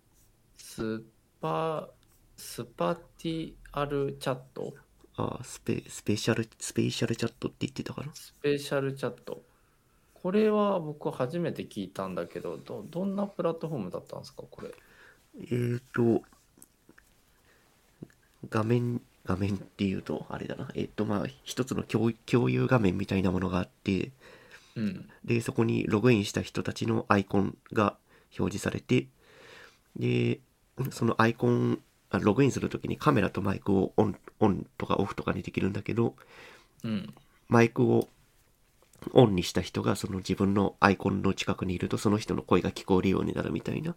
[0.57, 1.03] ス
[1.45, 1.87] パ
[2.35, 4.73] スパティアルチャット？
[5.15, 8.07] ああスペスペシャルスペシャルチャットって言ってたかな？
[8.15, 9.43] スペシャルチャット。
[10.15, 14.41] これは僕初めて聞いたんだけどどどんなプラットフォームだったんですか？
[14.49, 14.69] これ。
[15.39, 16.23] えーと
[18.49, 20.67] 画面画面っていうとあれだな。
[20.73, 24.09] えっ、とまあ一つの共共有画面みたいなものがあって
[24.75, 25.07] うん。
[25.23, 27.97] でそこにログインした人たちのアイコンが
[28.39, 29.07] 表示されて
[29.95, 30.39] で
[30.91, 36.15] そのアイコンあログインするときにカメラとマイクをオンオンとかオフとかにできるんだけど
[36.84, 37.13] うん。
[37.47, 38.09] マイクを
[39.13, 43.95] オンにした人がその自分のアイコンの近くにいるとその人の声が聞こえるようになるみたいな。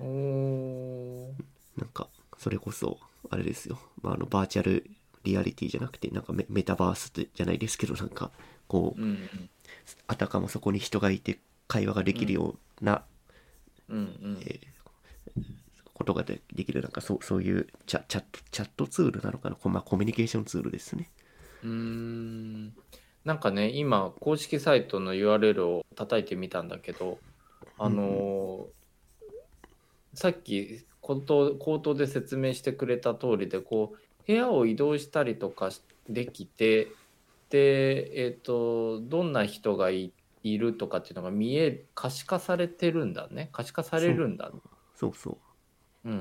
[0.00, 2.98] なんかそれこそ
[3.30, 4.88] あれですよ、まあ、あのバーチャル
[5.24, 8.30] リアリティじゃなくてなんかメメタバースじゃないですけどなんか
[8.68, 9.50] こううんうん。
[10.06, 13.02] あたかもそこに人がいて会話ができるような、
[13.88, 14.38] うんうん。
[14.42, 14.78] えー
[15.98, 21.10] ことがでできるなんかそうそういうチャチャットチャットツールなのかな、こまあ、コミュニケーションツールですね。
[21.64, 22.74] うーん。
[23.24, 27.18] なんかね今公式サイトの URL を叩いてみたんだけど
[27.76, 28.66] あのー
[30.14, 36.88] さっき口頭口頭で説明してくれた通りでこう部屋を移動したりとかしできて
[37.50, 43.48] でえっ、とどんな人がいいるとかっていうのが見え可視化されてるんだね。
[43.52, 44.50] 可視化されるんだ。
[44.94, 45.12] そう。
[45.14, 45.36] そうう。
[45.36, 45.38] ん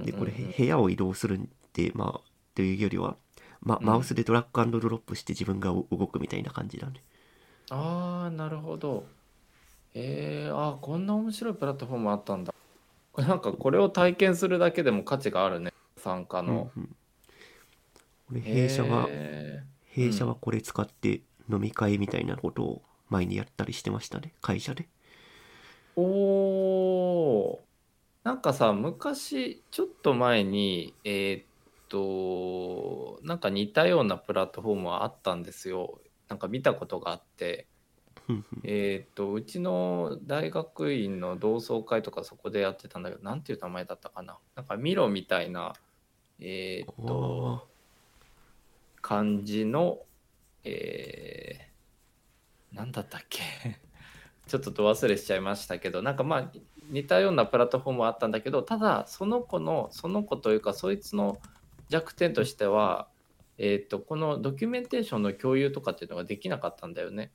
[0.03, 1.41] でこれ、部屋を移動するっ
[1.73, 3.15] てまあというよりは、
[3.61, 3.85] ま、うん。
[3.85, 7.03] マウスでドラッグドロップして自分が動くみたいな感じだね
[7.69, 9.05] ああ、なるほど。
[9.93, 12.53] えー、あーこんな面白いプラットフォームあったんだ。
[13.11, 16.71] これなんかこれを体験するだけでも価値があるね、参加の。
[16.75, 16.95] うんうん。
[18.29, 24.33] これ弊社は、へ弊社はこれ使って飲み会みたいなことを前にやったりしてましたね。
[24.41, 24.87] 会社で。
[25.95, 27.66] おー
[28.27, 31.45] なんかさ昔ちょっと前にえーっ
[31.87, 36.01] となんか似たようなプラットフォームはあったんですよ。
[36.27, 37.67] なんか見たことがあって。
[38.65, 44.37] えーっとうちの大学院の同窓会とかそこでやってたんだけどなんていう名前だったかな。
[44.55, 45.71] なんかミロみたいな
[46.41, 47.65] えーっと
[49.01, 49.99] 感じの
[50.65, 53.39] えー、なんだったっけ。
[54.47, 56.51] ちょっとど忘れしちゃいましたけどなんかまあ
[56.89, 61.37] 似たようなプラットフォームはあったんだけどただその子のその子というかそいつの
[61.89, 63.07] 弱点としては、
[63.57, 67.31] えー、とこのドキュメンテーションの共有とかっていうのができなかったんだよね。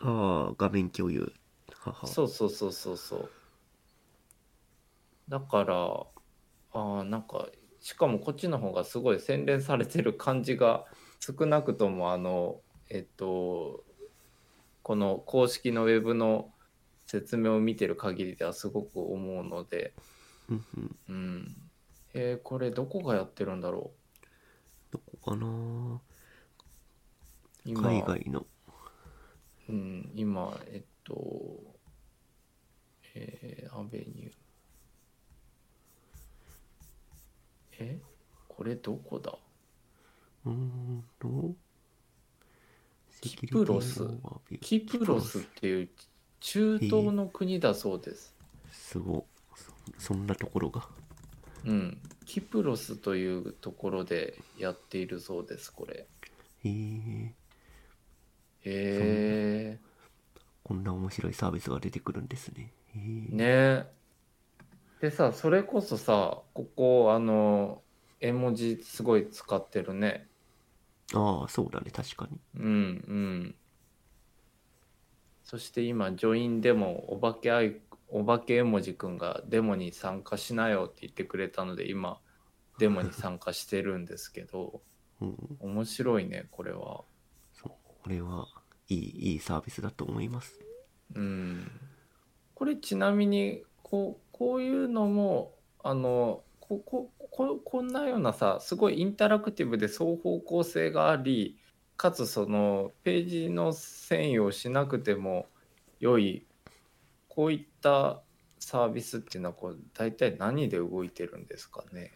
[0.00, 1.32] ああ画面共有
[1.80, 3.30] ははそうそうそうそうそう。
[5.28, 7.48] だからあーなんか
[7.80, 10.84] しかもこっちの方がすごい洗練されてる感じが
[11.20, 13.84] 少なくともあのえっと
[14.82, 16.50] この公式のウェブの
[17.12, 19.92] 説明を見てる限りではすごく思うので、
[20.48, 21.54] うん、
[22.14, 23.90] えーこれどこがやってるんだろ
[24.90, 25.46] どこかな？
[25.46, 26.00] う
[27.66, 27.82] 今。
[27.82, 28.46] 海外の。
[29.68, 31.62] うん、今えっと
[33.14, 34.32] えーアベニュー。
[37.78, 38.00] え？
[38.48, 39.36] これどこだ？
[40.46, 41.54] うーんと。
[43.20, 44.02] キプロス。
[44.62, 45.90] キプロスっていう
[46.42, 48.34] 中東の国だそうです。
[48.70, 50.86] すごそそんなところが？
[51.64, 56.08] うん、キプロスというところでやっているそうです、これ。
[56.64, 57.34] へえへ
[58.64, 59.78] え。
[60.64, 63.86] こんな面白いサービスが出てくるんですねへえねえ。
[65.00, 67.82] でさ、それこそさ、ここ、あの、
[68.20, 70.28] 絵文字すごい使ってるね。
[71.14, 73.54] ああそうだね確かにうんうん。
[75.52, 77.76] そして今、ジョインでもお化けアイ、
[78.08, 82.20] お化け絵文字くんがデモに参加しなよって言ってくれたので、今、
[82.78, 84.80] デモに参加してるんですけど、
[85.20, 87.04] うん面白いね、これは。
[87.52, 88.46] そうこれは
[88.88, 90.58] いいいいサービスだと思います
[91.14, 91.70] うん。
[92.54, 95.52] これちなみに、こう、こういうのも、
[95.84, 101.58] あの、ここここんなようなさすごいインタラクティブで双方向性があり
[102.02, 105.46] かつそのページの遷移をしなくても
[106.00, 106.44] 良い
[107.28, 108.22] こういった
[108.58, 112.10] サービスっていうのはこう大体何で動いてるんですかね？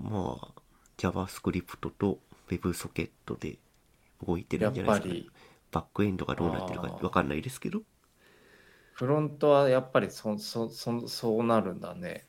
[0.00, 0.52] まあ
[0.98, 3.58] JavaScript と WebSocket で
[4.24, 5.14] 動いてるんじゃないですか、ね。
[5.16, 5.30] やっぱり、
[5.72, 7.82] バックエンドがどうなってるかあーわかんないですけど。
[8.92, 12.28] フロントはやっぱりそそそそうなるんだね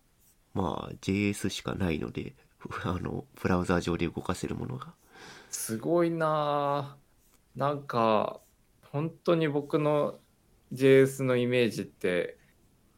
[0.56, 2.34] まあ JS しかないので
[2.84, 4.96] あのブラウザー上で動かせるものが
[5.54, 6.98] すごいな。
[6.98, 7.04] あ
[7.56, 8.42] なんか
[8.92, 10.20] 本当に僕の
[10.74, 12.38] JS のイメージって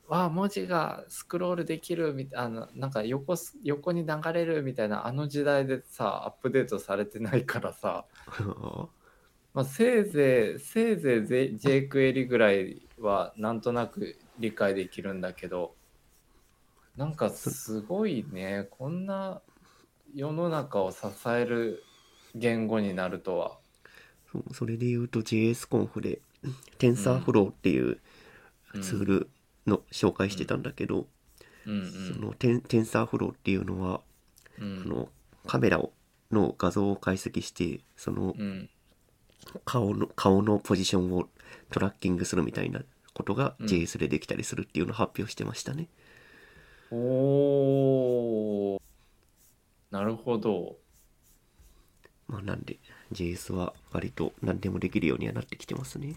[0.08, 8.06] わあ文字がスクロールできるみたいななんか横す横に流れるみたいなあの時代でさアップデートされてないからさ、
[9.54, 11.28] まあ、せいぜいせいぜい
[11.58, 15.76] J- jQuery ぐらいはなんとなく理解できるんだけど
[16.96, 18.68] なんかすごいね。
[18.70, 19.42] こんな
[20.14, 21.84] 世の中を支える
[22.36, 23.58] 言語になるとは。
[24.32, 26.22] そうそれで言うと JS コンフで
[26.78, 28.00] TensorFlow っていう
[28.74, 28.82] うん。
[28.82, 29.30] ツール
[29.66, 31.08] の紹介してたんだけど、
[31.66, 31.92] うん。
[32.14, 34.02] その Ten- TensorFlow っていうのは、
[34.60, 34.84] うん。
[34.84, 35.10] その
[35.48, 35.94] カメラを
[36.32, 38.70] の画像を解析してそのうん。
[39.64, 41.30] 顔の顔のポジションを
[41.72, 42.82] トラッキングするみたいな
[43.14, 43.68] ことがうん。
[43.68, 45.88] JS でできたりするっていうのを発表してましたね。
[46.92, 48.82] おー。
[49.92, 50.78] なるほど。
[52.28, 52.78] まあなんで
[53.12, 56.16] JS は割と何でもできるようにはなってきてますね。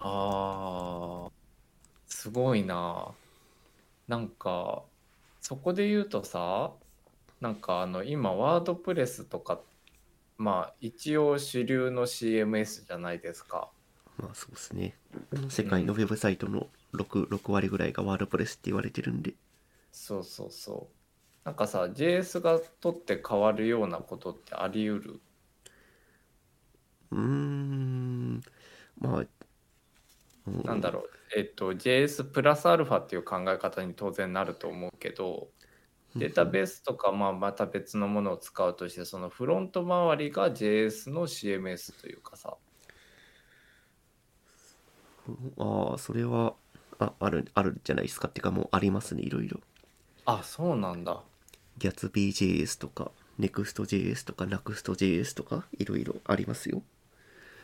[0.00, 1.32] あー
[2.06, 3.14] すごいな。
[4.08, 4.84] なんか
[5.40, 6.72] そこで言うとさ
[7.40, 9.60] なんかあの今ワードプレスとか
[10.38, 13.70] まあ一応主流の CMS じゃないですか。
[14.18, 14.94] まあそうですね。
[15.48, 19.34] 世界のウェブサイトの 6, 6割ぐらいがワードプレスって言われてるんで。
[19.92, 20.99] そうそうそう。
[21.50, 25.20] なんかさ JS が取って変わるようなことってあり得る？
[27.10, 28.40] うーん。
[29.00, 29.26] まあ、
[30.46, 35.52] うんなんだろう、えっと、JS プラスアルファっていう考え方に当然なると思うけど、
[36.18, 42.58] データベースとかまあまた別のものを使うとして、そのフロント周りが JS の CMS というかさ、
[45.58, 46.54] ああ、それは、
[46.98, 48.28] あ、ある、あるんじゃないですか。
[48.28, 49.60] ってかもうありますね、いろいろ。
[50.24, 51.29] あ、そうなんだ。
[51.80, 53.10] GatsbyJS とか、
[53.40, 56.82] NextJS とか、NuxtJS とか、いろいろありますよ。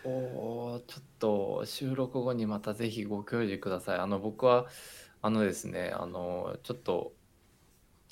[0.05, 3.99] おーちょっと収録後にまたぜひご教示ください。
[3.99, 4.67] あの僕は
[5.21, 7.13] あのですねあのちょっと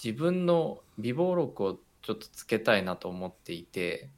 [0.03, 4.11] 自分の備忘録をちょっとつけたいなと思っていて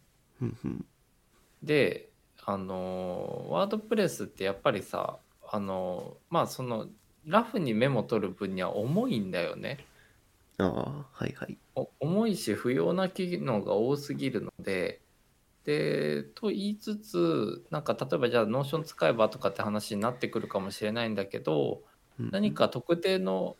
[1.62, 2.08] で
[2.44, 5.18] あの WordPress ってやっぱりさ
[5.50, 6.86] あのまあその
[7.26, 9.84] ラフにメモ取る分には重いんだよね。
[10.58, 11.58] ああはいはい。
[11.74, 15.00] お重いし不要な機能が多すぎるので
[15.64, 21.82] でと言いつつなんか例えばじゃあ Notion 使えばとかって話になってくるかもしれないんだけど
[22.18, 22.30] うんうん。
[22.32, 23.56] 何か特定の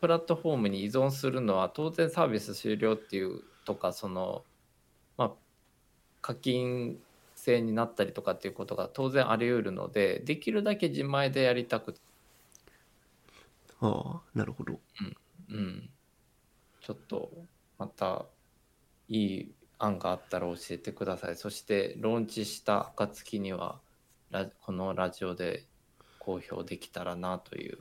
[0.00, 4.42] プラットフォームに依存するのは当然サービス終了っていうとかその
[5.18, 5.32] まあ
[6.22, 6.98] 課金
[7.34, 12.00] 制になったりとかっていうことが当然あり得るのでできるだけ自前でやりたくて
[13.80, 14.78] ああなるほど。
[15.50, 15.90] うん、
[16.90, 17.30] ちょっと
[17.78, 18.26] また
[19.08, 21.36] いい案があったら教えてください。
[21.36, 23.78] そしてローンチした暁には
[24.32, 25.66] ラこのラジオで
[26.18, 27.78] 公表できたらなという。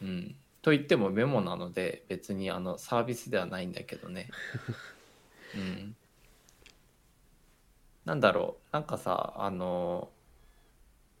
[0.00, 4.30] うん、と言ってもメモなので別にあのサービスではないんだけどね。
[5.54, 5.94] うん、
[8.06, 10.10] なんだろうなんかさあの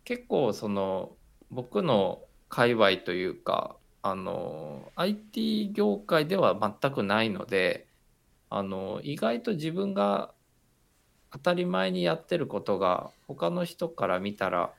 [0.04, 1.14] 結構その
[1.50, 3.76] 僕の界隈というか
[4.06, 7.86] あの IT 業界では全くないので
[8.50, 10.30] あの意外と自分が
[11.32, 14.74] 当たり前にやってることが他の人から見たら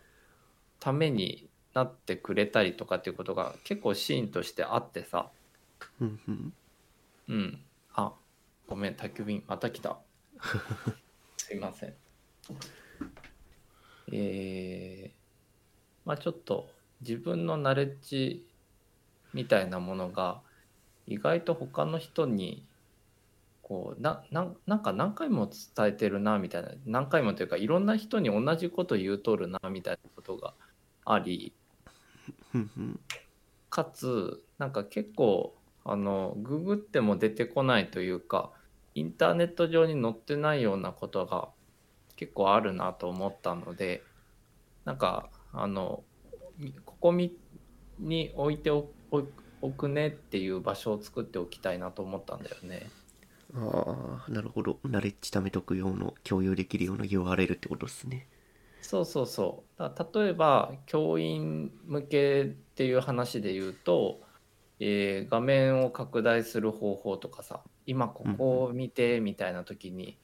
[0.79, 5.31] ためになってくれたりとかっていうことが結構シーンとしてあってさ。
[5.99, 6.05] う
[7.33, 7.59] ん
[7.95, 8.13] あ
[8.67, 9.97] ごめん宅急便また来た。
[11.37, 11.93] すいません。
[14.11, 16.69] えー、まあちょっと
[17.01, 18.45] 自分のナレッジ
[19.35, 20.41] みたいなものが
[21.05, 22.65] 意外と他の人に
[23.61, 30.53] こうなななんか何回も伝えてるなみたいな何回もというかいろんな人に同じこと言うとるなみたいなことが
[31.03, 31.53] あり
[33.69, 38.51] かつなんか結構あのググっても出てこないというか
[38.93, 41.49] インターネット上に載ってないようなことが
[42.15, 44.01] 結構あるなと思ったので
[44.85, 46.03] なんかあの
[46.85, 48.89] ここに置いてお
[49.61, 52.93] おおくねっていう場所を作っておきたいなと思ったんだよね。
[53.55, 54.79] ああなるほど。
[54.83, 58.27] ナレッジ貯めとく用の共有できるような URL ってことですね。
[58.81, 59.79] そうそうそう。
[59.79, 64.21] だ例えば教員向けっていう話で言うと、
[64.79, 70.19] えー画面を拡大する方法とかさ今ここを見てみたいな時に、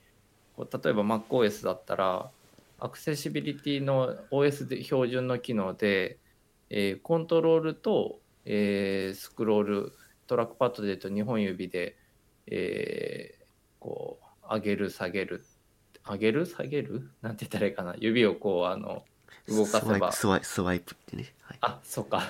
[0.53, 2.31] こう例えば MacOS だったら
[2.79, 6.19] アクセシビリティの OS で標準の機能で、
[6.69, 9.93] えーコントロールと、えースクロール
[10.27, 11.97] トラックパッドで言うと2本指で、
[12.47, 13.41] えー
[13.79, 15.43] こう上げる下げる
[16.07, 16.45] 上げる？
[16.45, 17.09] 下げる？
[17.21, 17.95] なんて言ったらいいかな。
[17.97, 19.03] 指をこうあの
[19.47, 20.11] 動かせば。
[20.11, 22.23] スワイプスワイスワイプってね、はい、あそうか。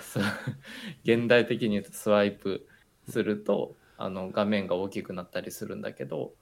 [1.03, 2.67] 現代的に言うとスワイプ
[3.09, 6.33] するとあの画面が大きくなったりするんだけど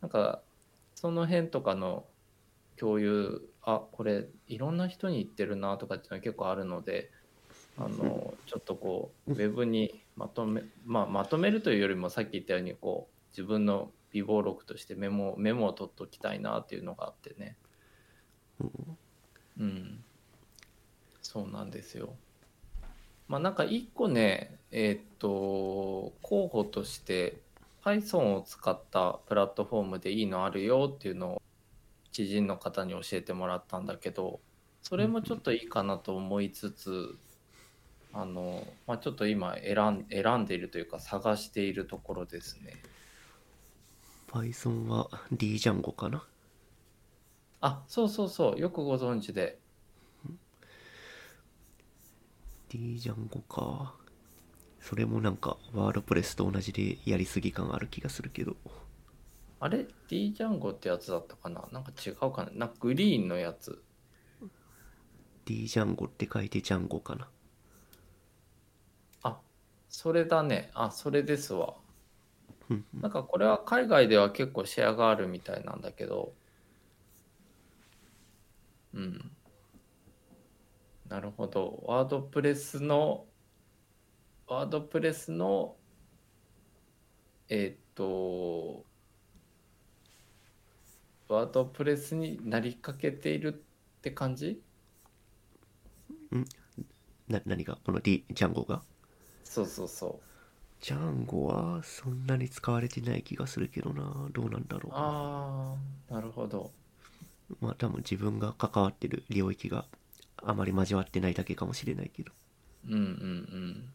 [0.00, 0.42] なんか
[0.94, 2.04] その辺とかの
[2.76, 7.10] 共有あこれいろんな人に言ってるなとかっていうのは結構あるので
[7.76, 17.56] あのちょっとこうウェブにまとめ、まあ、まとめるというよりもさっき言ったようにこう自分の備忘録としてメモメモを取っておきたいなっていうのがあってね。
[18.60, 18.98] うん
[19.58, 20.04] うん、
[21.22, 22.14] そうなんですよ。
[23.28, 27.38] まあなんか一個ね、えーっと、候補として
[27.84, 31.42] Python を使ったプラットフォームでいいのあるよっていうのを
[32.12, 34.40] 知人の方に教えてもらったんだけど、
[34.82, 37.16] それもちょっといいかなと思いつつ、
[38.14, 42.80] あの、まあちょっと今選ん選んでいるというか探しているところですね。
[44.28, 46.24] Python は Django かな？
[47.60, 49.58] あ、そうそうそう、よくご存知で。
[52.68, 53.94] Django か
[54.80, 58.56] それもなんかワードプレスと同じでやりすぎ感ある気がするけど
[59.60, 61.68] あれ ?D ジャンゴってやつだったかな？
[61.70, 62.50] なんか違うかな？
[62.52, 63.82] なんかグリーンのやつ。
[65.46, 67.28] Django って書いて Django かなあ、
[69.96, 70.70] それだね。
[70.74, 71.76] あ、それですわ。
[72.68, 76.34] うんなんかこれは海外では結構シェアがあるみたいなんだけど。
[78.92, 79.30] うん。
[81.08, 81.84] なるほど。
[81.86, 83.26] ワードプレスの、
[84.48, 85.76] ワードプレスの、
[87.48, 88.84] えーっと、
[91.28, 94.60] ワードプレスになりかけているって感じ？
[97.28, 97.78] な何が？
[97.84, 98.82] この D Django が？
[99.44, 100.84] そうそうそう。
[100.84, 104.28] Django はそんなに使われてない気がするけどな。
[104.32, 105.76] どうなんだろうあ
[106.10, 106.70] あ、なるほど。
[107.60, 109.86] まあ多分自分が関わってる領域が
[110.36, 112.32] あまり交わってないだけかもしれないけど。
[112.88, 113.88] うんうんうん。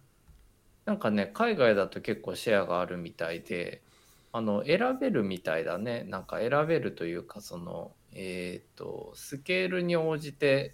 [0.86, 3.84] なんかね海外だと結構シェアがあるみたいで
[4.32, 6.04] あの選べるみたいだね。
[6.04, 10.74] なんか選べるというかそのえっ、とスケールに応じて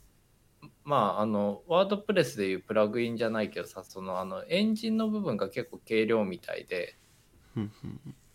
[0.83, 6.97] まああのワードプレスでいうプラグインじゃないけどさそのあのエンジンの部分が結構軽量みたいで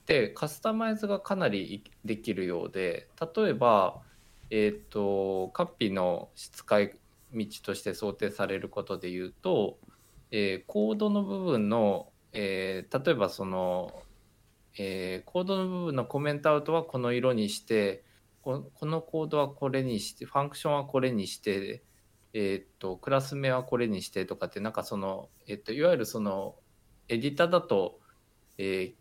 [0.07, 4.01] でカスタマイズがかなりできるようで例えば
[4.51, 6.93] えっ、とカッピの使い
[7.33, 9.79] 道として想定されることで言うと、
[10.33, 14.03] えーコードの部分の、えー例えばその、
[14.77, 18.03] えーコードの部分のコメントアウトはこの色にして
[18.43, 21.83] このコードはこれにしてファンクションはこれにして、
[22.33, 26.55] えーっとクラス名はこれにしてとかってなんかその、えっといわゆるその
[27.09, 28.01] エディターだと、
[28.59, 28.93] えー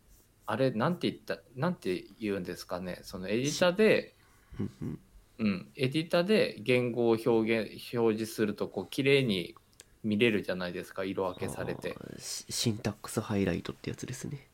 [0.46, 2.98] あれなんて言ったなんて言うんですかね。
[3.02, 4.16] そのエディターで
[5.38, 9.54] うんエディターで言語を表現表示するとこう綺麗に
[10.02, 11.04] 見れるじゃないですか。
[11.04, 11.96] 色分けされて。
[12.18, 14.48] シシンタックスハイライトってやつですね。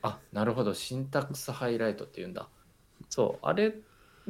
[0.00, 0.72] あなるほど。
[0.72, 2.48] シンタックスハイライトっていうんだ。
[3.10, 3.74] そうあれ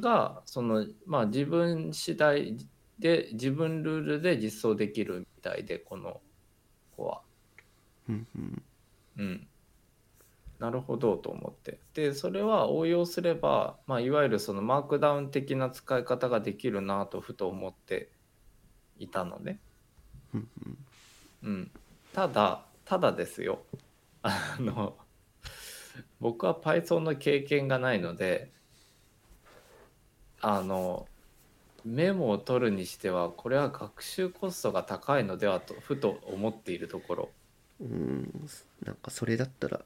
[0.01, 2.57] がそのまあ自分次第
[2.99, 6.21] で自分ルールで実装できるみたいでこの
[6.97, 7.23] 子は。
[8.09, 8.63] うんうん。
[9.19, 9.47] うん。
[10.59, 11.81] なるほどと思って。
[11.95, 18.11] でそれは応用すれば、まあ、いわゆるそのマークダウン的な使い方ができるなとふと思って
[18.99, 19.59] いたのね。
[20.35, 20.79] うんうん。
[21.43, 21.71] うん、
[22.13, 23.65] ただただですよ。
[24.23, 24.97] あの
[26.21, 28.53] 僕は Python の経験がないので
[30.41, 31.09] あの
[31.85, 37.31] メモを取るにしてはこれは学習コストが高いのではとふと思っているところ。
[37.81, 38.49] うん
[38.85, 39.81] なんかそれだったら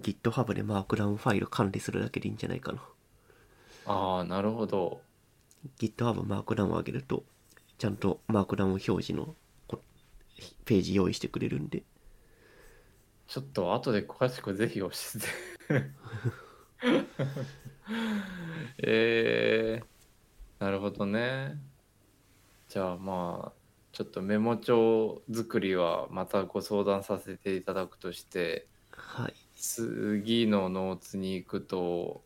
[0.00, 2.82] GitHub でマークダウンファイル管理するだけでいいんじゃないかな。
[3.86, 5.00] ああなるほど。
[5.78, 7.24] GitHub マークダウンを上げると
[7.78, 9.34] ちゃんとマークダウン表示の
[9.66, 9.80] こ
[10.64, 11.82] ページ用意してくれるんで。
[13.28, 15.18] ちょっと後で詳しくぜひ教え
[15.74, 15.90] て。
[18.78, 19.86] えー、
[20.62, 21.58] なるほどね。
[22.68, 23.52] じゃあまあ
[23.90, 29.34] ちょっとメモ帳作りはまたご相談させていただくとしてはい。
[29.56, 32.22] 次のノーツに行くと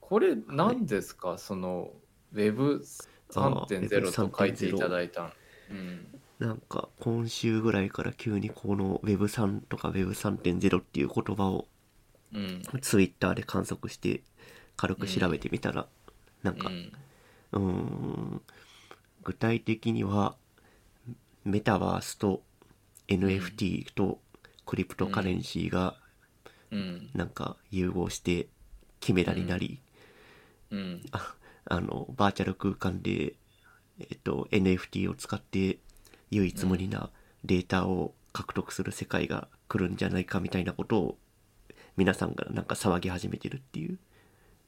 [0.00, 1.90] これ何ですか、その
[2.34, 5.32] Web3.0 と書いていただいたん。
[5.72, 6.20] うん。
[6.38, 11.66] なんか今週ぐらいから急にこの Web3 とか Web3.0 っていう言葉を
[12.32, 12.62] うん。
[12.80, 14.22] ツイッターで観測して
[14.76, 15.88] 軽く調べてみたら、
[16.44, 16.92] なんかうん
[17.58, 18.42] うーん。
[19.22, 20.36] 具体的には
[21.44, 22.42] メタバースと
[23.08, 24.20] NFT と
[24.64, 25.96] クリプトカレンシーが
[26.70, 27.10] うん。
[27.14, 28.48] なんか融合して
[29.00, 29.80] キメラになり、
[30.70, 31.02] うん。
[31.12, 31.34] あ
[31.68, 33.34] あのバーチャル空間で、
[34.00, 35.78] えっと、NFT を使って
[36.30, 37.10] 唯一無二な
[37.44, 41.18] データを獲得する世界が来るんじゃないかみたいなことを
[41.96, 43.98] 皆さんがなんか騒ぎ始めてるっていう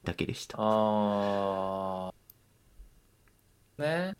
[0.03, 0.57] だけでした。
[0.59, 2.18] あー
[3.79, 4.15] ね。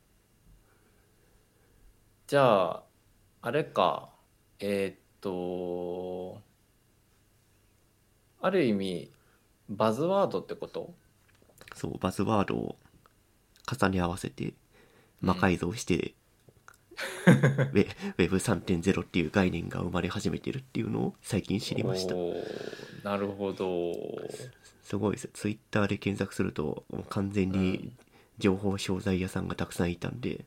[2.27, 2.83] じゃあ
[3.41, 4.09] あれか。
[4.59, 6.41] えーっと
[8.41, 9.11] ある意味
[9.69, 10.93] バズワードってこと？
[11.75, 12.75] そうバズワードを
[13.69, 14.53] 重ね合わせて
[15.21, 16.13] 魔改造して、
[17.27, 22.15] ウェ Web3.0 っていう概念が生まれ始めてるっていうのを最近知りました。
[22.15, 23.93] おーなるほど。
[24.83, 25.29] すごいです。
[25.33, 27.93] ツイッターで検索すると完全に
[28.39, 30.45] 情報商材屋さんがたくさんいたんで、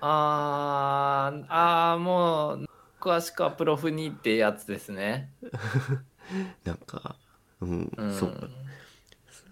[0.00, 2.66] あーあーもう
[3.00, 5.32] 詳しくはプロフにってやつですね。
[6.64, 7.16] なんか
[7.60, 8.12] うん、うん。
[8.12, 8.50] そう。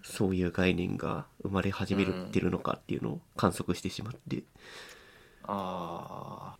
[0.03, 4.43] そういう概念が生まれ始めてるのかっていうのを観測してしまって、
[5.43, 6.55] あ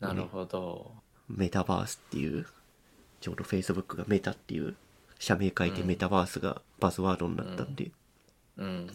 [0.00, 0.92] あなるほど。
[1.28, 2.46] メタバースっていう
[3.20, 4.76] ちょうど Facebook がメタっていう
[5.18, 7.90] 社名書いてうんメタバースがバズワードになったんで、
[8.56, 8.64] う。
[8.64, 8.90] ん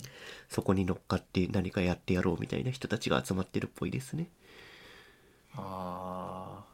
[0.49, 4.29] そこに乗っかって何かやってやろうみたいな人たちが集まってるっぽいですね。
[5.55, 6.73] ああ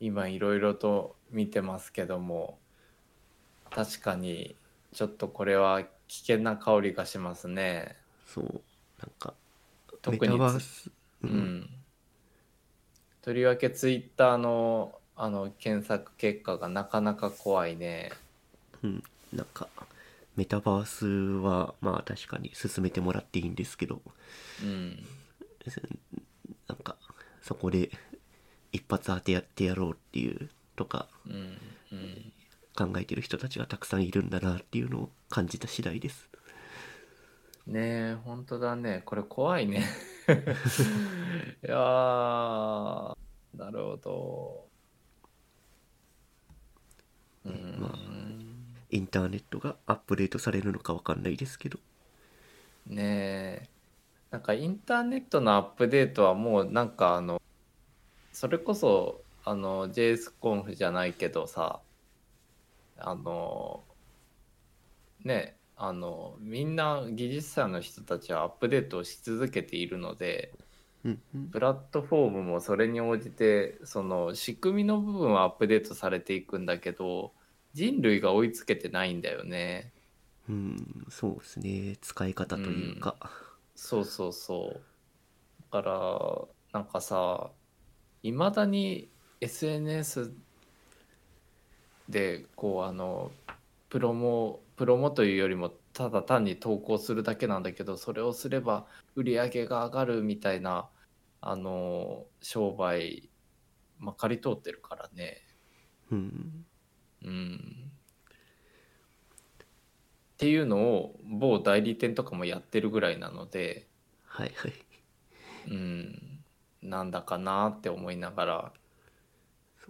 [0.00, 2.58] 今いろいろと見てますけども
[3.70, 4.56] 確かに
[4.92, 7.96] ちょっとこれは危険な香りがしますね。
[8.26, 8.44] そう
[9.00, 9.34] なんか
[10.02, 10.90] 特にメタバース
[11.22, 11.70] う、うんん。
[13.22, 18.12] とりわけツイッターのあの検索結果がなかなか怖いね
[18.86, 19.02] うん、
[19.32, 19.68] なんか
[20.36, 24.00] メタバースはまあ確かに進めてもらっていいんですけど
[24.62, 25.04] うん
[26.68, 26.96] なんか
[27.42, 27.90] そこで
[28.72, 31.58] 一発当てやってやろうっていうとかうん
[31.92, 32.32] うん
[32.76, 36.28] 考えてる人たちがたくさんいるんだなっていうのを感じた次第です
[37.66, 37.80] ね
[38.12, 39.02] え、本当だね。
[39.04, 39.84] これ怖いね。
[40.28, 43.16] いやー、
[43.56, 44.68] なるほど。
[47.44, 48.45] うーまあん。
[48.90, 51.78] インターネットがアップデートされるのかわかんないですけど
[52.86, 53.68] ねえ。
[54.30, 57.40] なんかインターネットのアップデートはもうなんかあの、
[58.32, 61.80] それこそあの JSConf じゃないけどさ、
[62.98, 63.84] あの、
[65.24, 70.52] ね、あの、みんな技術者の人たちはアップデートをし続けているので、
[71.04, 77.32] うんうんプラットフォームもそれに応じてその仕組みの部分はアップデートされていくんだけど
[77.76, 79.92] 人類が追いつけてないんだよね。
[80.48, 81.96] うんそうですね。
[82.00, 83.16] 使い方というか、
[83.74, 84.80] そうそうそう。
[85.70, 87.50] だからなんかさ
[88.22, 89.10] いまだに
[89.42, 90.32] SNS
[92.08, 93.30] でこうあの
[93.90, 98.86] プロモプロモというよりもただ単に投稿するだけなんだけどそれをすれば
[99.16, 100.88] 売り上げが上がるみたいな
[101.42, 103.28] あの商売
[103.98, 105.42] まかり通ってるからね。
[106.10, 106.64] うん
[107.22, 107.90] うん。
[110.34, 113.86] っていうのを某代理店とかもやってるぐらいなので
[114.26, 114.72] はいはい。
[115.68, 116.40] うん。
[116.82, 118.72] なんだかなって思いながら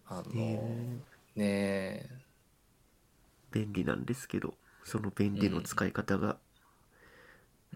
[0.07, 0.33] あの
[1.35, 2.09] ね
[3.51, 4.55] 便利なんですけど
[4.85, 6.37] その便利の使い方が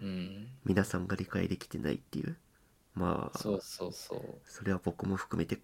[0.01, 0.47] うん。
[0.65, 2.37] 皆さんが理解できてないっていう。
[2.95, 4.39] まあそうそうそう。
[4.45, 5.59] それは僕も含めて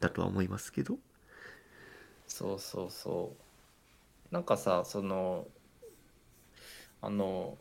[0.00, 0.98] だとは思いますけど
[2.26, 3.34] そうそうそ
[4.30, 5.46] うなんかさその
[7.00, 7.56] あの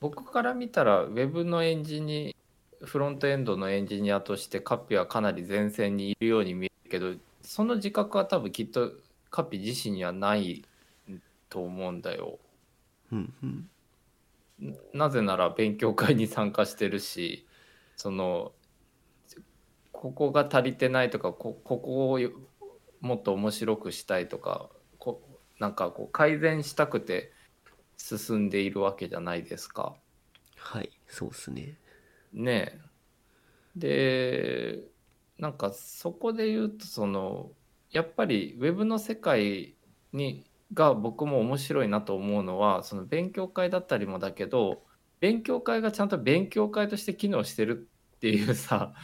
[0.00, 2.34] 僕から見たらウェブのエンジニ
[2.82, 8.92] フロントエンドのエンジニアとしてカピはかなり前線にいるように見えるけどその自覚は多分きっと
[9.30, 10.64] カピ自身にはない
[11.48, 12.38] と思うんだよ。
[13.12, 13.68] うんうん
[14.92, 17.46] なぜなら勉強会に参加してるし
[17.96, 18.52] その
[19.90, 22.20] ここが足りてないとかこここを
[23.02, 25.20] もっと面白くしたいとかこ
[25.58, 27.32] なんかこう改善したくて
[27.98, 29.96] 進んでいるわけじゃないですか。
[30.56, 31.76] はいそうっすね
[32.32, 32.80] ねえ。
[33.76, 34.84] で
[35.38, 37.50] なんかそこで言うとその
[37.90, 39.76] やっぱりウェブの世界
[40.12, 44.82] にが僕も面白いなと思うのはその勉強会だったりもだけど
[45.20, 48.94] 勉強会がちゃんと勉強会として機能してるっていうさ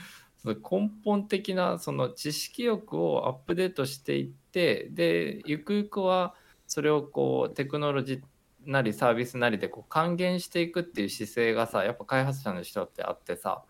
[0.49, 6.35] その根本的なその知識欲をアップデートしていってでゆくゆくは
[6.67, 8.23] それをこうテクノロジー
[8.71, 13.63] なりサービスなりでこう還元していくっていう姿勢がさやっぱ開発者の人ってあってさ。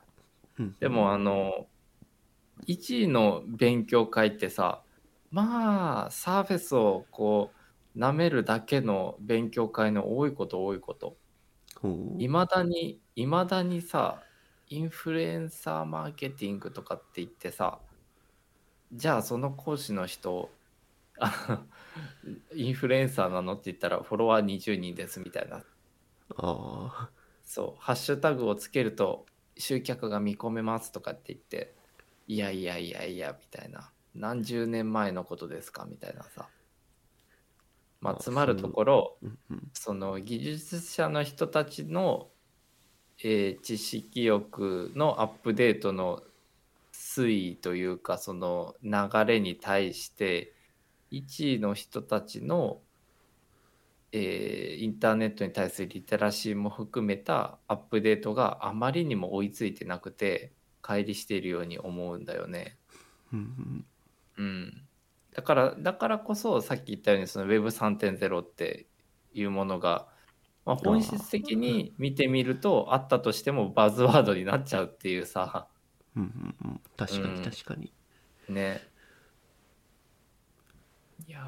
[0.58, 0.76] うん。
[0.80, 1.66] でもあの
[2.66, 4.82] 1位の勉強会ってさ
[5.30, 7.52] まあサーフェスをこ
[7.96, 11.16] う舐めるだけの勉強会の多いこと多いこと。
[12.18, 14.20] いまだにいまだにさ
[14.70, 17.78] インフルエンサーマーケティングとかって言ってさ
[18.92, 20.50] じゃあその講師の人
[21.18, 21.66] あの
[22.54, 25.56] インフルエンサーなのって言ったらフォロワー20人ですみたいな。
[25.56, 25.62] あ
[26.36, 27.10] あ
[27.42, 27.82] そう。
[27.82, 29.26] ハッシュタグをつけると
[29.56, 31.74] 集客が見込めますとかって言って
[32.26, 33.90] いやいやいやいやみたいな。
[34.14, 36.48] 何十年前のことですかみたいなさ。
[38.00, 39.18] まああつまるところ
[39.72, 42.30] その技術者の人たちの、
[43.22, 46.22] えー知識欲のアップデートの
[46.92, 48.92] 推移というかその流
[49.26, 50.52] れに対して
[51.10, 52.80] 1位の人たちの、
[54.12, 62.76] えーインターネットに対するリテラシーも含めたアップデートがあまりにも追いついてなくて乖離しているように思うんだよね。
[63.32, 63.84] うん
[64.38, 64.82] うん、
[65.34, 68.86] だからだからこそさっき言ったようにその Web3.0 って
[69.34, 70.08] いうものが、
[70.68, 75.66] まあ、本質的に見てみるとあったとしてもバズワードになっちゃうっていうさ。
[76.14, 76.80] うんうんうん。
[76.94, 77.42] 確かにうん。
[77.42, 77.90] 確かに、
[78.50, 78.86] ね。
[81.26, 81.40] いや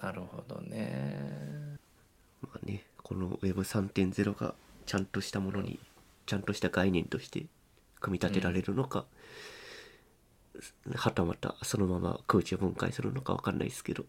[0.00, 0.04] ー。
[0.06, 1.80] なるほどね。
[2.40, 4.54] まあねこの Web3.0 が
[4.86, 5.80] ちゃんとしたものに
[6.26, 7.46] ちゃんとした概念として
[7.98, 9.06] 組み立てられるのか、
[10.94, 14.04] はたまたそのまま空気を分解するのかわかんないですけど。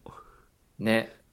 [0.78, 1.23] ね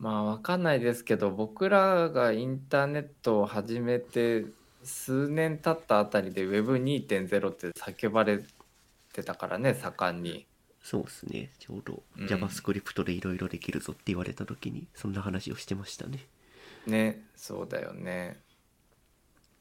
[0.00, 4.46] まあわかんないですけど僕らがインターネットを始めて
[4.82, 8.40] 数年経ったあたりで Web2.0 って叫ばれ
[9.12, 10.46] てたからね盛んに。
[10.82, 11.50] そうですね。
[11.58, 12.26] ちょうどうん。
[12.26, 16.26] JavaScript でいろいろできるぞって言われた時にそんな話をしてましたね。
[16.86, 18.40] ねそうだよね。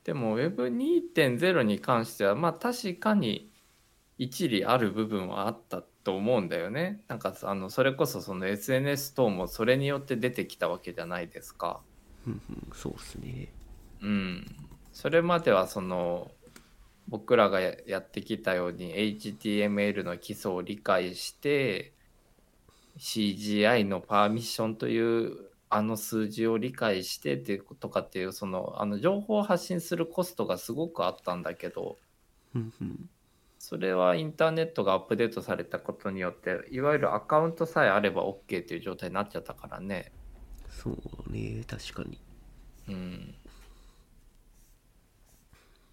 [0.05, 3.51] でも Web2.0 に関してはまあ確かに
[4.17, 7.01] 一理ある部分はあったっと思うんだよね。
[7.07, 11.81] なんかあのそれこそその SNS 等もそれによって出てきたわけじゃないですか。
[12.27, 13.51] うんうんそうっすね
[14.01, 14.55] うん。
[14.91, 16.31] それまではその
[17.07, 21.93] 僕らがややってきたように HTML の基礎を理解して
[22.97, 31.97] CGI のパーミッションというあの数字を理解してっていうことかっていうそのあの情報を発信するコストがすごくあったんだけど
[33.69, 40.11] それはインターネットがアップデートされたことによっていわゆるアカウントさえあれば OK っていう状態になっちゃったからね。
[40.67, 42.19] そうね確かに
[42.87, 43.35] うん。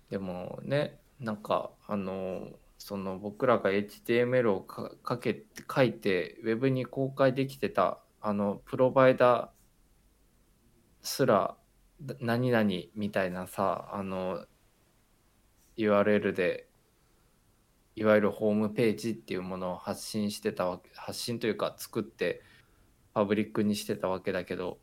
[0.09, 2.49] でもねなんかあの
[2.79, 9.49] その僕らが HTML をかかけて書いてウェブに公開できてたあのプロバイダー
[11.03, 11.57] すら
[12.01, 14.47] だ何々みたいなさあの
[15.77, 16.66] URL で
[17.97, 22.43] いわゆるホームページっていうものを発信してたわけ発信というか作って
[23.15, 24.79] パブリックにしてたわけだけど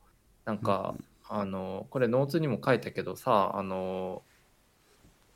[0.45, 0.95] なんか、
[1.29, 4.23] あのこれノーツにも書いたけどさあの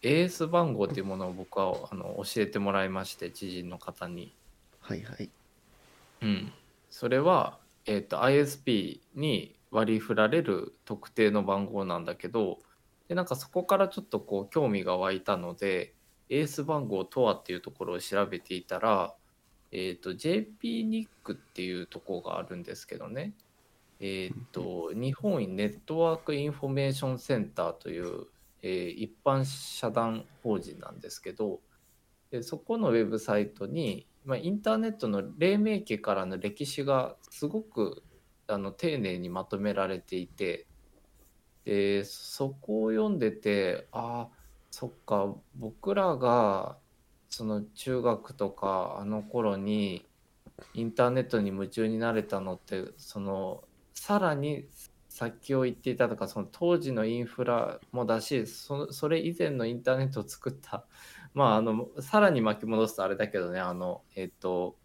[0.01, 4.33] AS 番号っていうものを僕はあの教えてもらいまして知人の方に。
[4.81, 5.29] はいはい。
[6.21, 6.51] うん、
[6.89, 12.59] それは、えー、と ISP に割り振られる特定の番号なんだけど
[13.07, 15.93] でなんかそこからちょっとこう興味が湧いたので
[16.29, 19.13] AS 番号とはっていうところを調べていたら、
[19.71, 23.33] えー、と JPNIC っていうところがあるんですけどね。
[23.99, 28.27] えっ、と日本ネットワークインフォメーションセンターという、
[28.61, 31.61] えー一般社団法人なんですけど
[32.31, 38.03] でそこのウェブサイトに、まあ、インターネットの黎明期からの歴史がすごく
[38.47, 40.65] あの丁寧にまとめられていて
[41.65, 44.36] でそこを読んでてああ
[44.79, 46.77] そっか僕らが
[47.29, 50.05] その中学とかあの頃に
[50.75, 53.63] インターネットに夢中になれたのってその
[53.95, 54.67] さらに
[55.09, 60.85] 先を言っていたとかその当時のインフラもだしそそれ以前のインターネットを作った
[61.33, 64.77] まああのさらに巻き戻すとあれだけどねあのえっ、と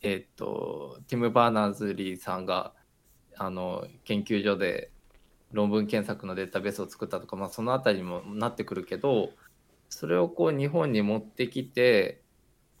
[0.00, 2.72] えっ、とティム・バーナーズリーさんが
[3.36, 4.92] あの研究所で
[5.52, 9.30] 論文検索のデータベースを作ったとか、まあ、そのあたりにもなってくるけど
[9.88, 12.20] それをこう日本に持ってきて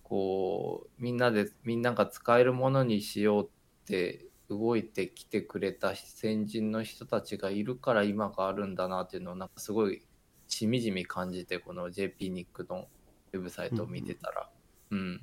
[0.02, 3.48] こうみんなでみんなが使えるものにしようっ
[3.86, 10.02] て動いてきてくれた先人の人たちがいるから今があるんだなっていうのをなんかすごい
[10.48, 12.86] しみじみ感じてこの JPNIC の
[13.32, 14.48] ウェブサイトを見てたら。
[14.90, 15.20] うん、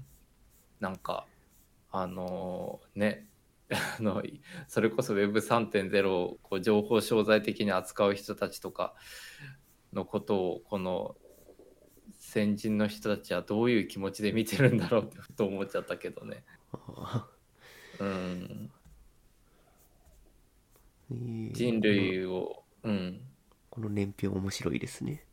[0.81, 1.25] なんか
[1.91, 3.25] あのね
[3.71, 4.21] あの
[4.67, 8.93] それこそ Web3.0 をこう情報商材的に扱う人たちとか
[9.93, 11.15] のことをこの
[12.19, 16.43] 先人の人たちはどういう気持ちで見てるんだろうってふと思っちゃったけどね。
[16.73, 17.27] あ
[17.99, 18.69] うん、ー
[21.11, 23.21] えー人類を、うん、
[23.69, 25.25] この年表面白いですね。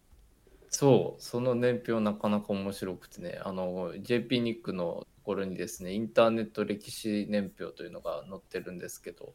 [0.68, 1.22] そう。
[1.22, 3.40] その年表なかなか面白くてね。
[3.42, 9.32] あの JPNIC のところにですねインターネット歴史年表というのが載ってるんですけど。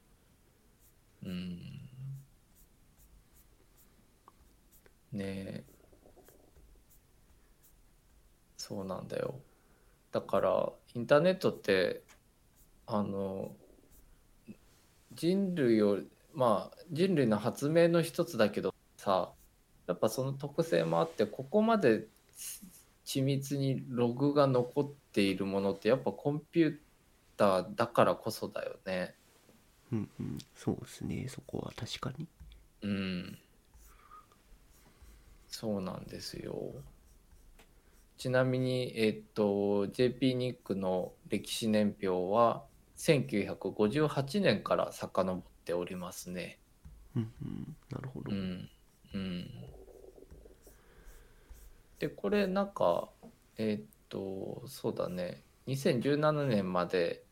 [1.24, 1.58] うん。
[5.14, 5.64] ね
[8.58, 9.40] そうなんだよ。
[10.12, 12.04] だからインターネットって
[12.88, 13.56] あの
[15.14, 16.00] 人類を
[16.34, 19.32] まあ人類の発明の一つだけどさ
[19.88, 22.08] やっぱその特性もあってここまで
[23.06, 26.77] 緻密にログが残っているものってやっぱコンピュー
[27.38, 29.15] ターだからこそだよね。
[29.91, 32.27] うんうんそうですねそこは確かに
[32.82, 33.38] うん。
[35.48, 36.73] そうなんですよ。
[38.18, 42.64] ちなみに、えっと、JPNIC の歴史年表は
[42.98, 46.60] 1958年から遡っておりますね。
[47.15, 48.69] うんうんなるほど、うん。
[49.14, 49.49] うん。
[52.00, 53.10] で、これなんか、
[53.58, 57.26] えーっと、そうだね、2017年まで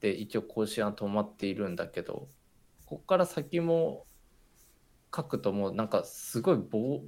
[0.00, 2.28] で一応更新は止まっているんだけど、
[2.86, 4.06] ここから先も
[5.14, 7.00] 書くともうなんかすごい膨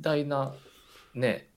[0.00, 0.54] 大な、
[1.14, 1.50] ね、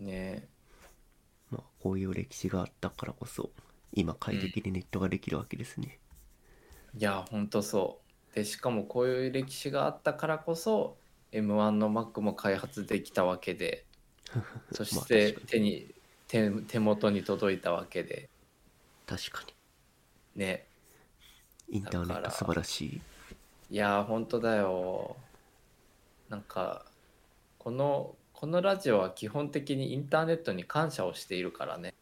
[0.01, 0.47] ね。
[1.49, 3.51] まあこういう歴史があったからこそ
[3.93, 5.99] 今快適にネットができるわけですね、
[6.97, 8.01] いやほんとそ
[8.31, 8.35] う。
[8.35, 10.97] でしかもこういう歴史があったからこそ
[11.31, 13.85] M1 の Mac も開発できたわけで
[14.71, 15.93] そしまあて手に
[16.27, 18.29] 手手元に届いたわけで。
[19.05, 19.45] 確か
[20.35, 20.67] ね。
[21.67, 23.01] にインターネット素晴らしい。
[23.69, 25.17] いやー本当だよ。
[26.29, 26.85] なんか
[27.57, 31.93] このこのラジオは基本的にインターネットに感謝をしているからね。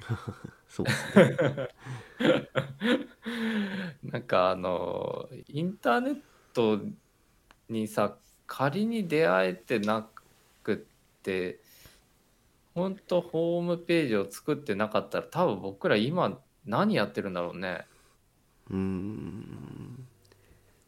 [0.66, 1.68] そうですね。
[4.02, 6.20] なんかあのインターネッ
[6.54, 6.80] ト
[7.68, 8.16] にさ
[8.46, 10.08] 仮に出会えてな
[10.62, 10.76] くっ
[11.22, 11.60] て
[12.74, 17.86] 本当ホームページを作ってなかったら多分僕ら今何やってるんだろうね。
[18.70, 20.08] うーん。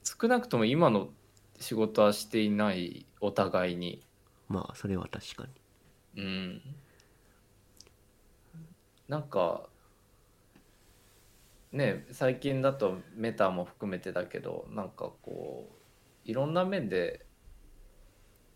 [0.02, 1.10] 少なくとも今の
[1.60, 4.05] 仕事はしていないお互いに
[4.48, 5.47] まあそれは確か
[6.14, 6.23] に。
[6.23, 6.62] うん。
[9.09, 9.68] なんか
[11.73, 17.24] ね最近だとメタも含めてだけどなんかこういろんな面で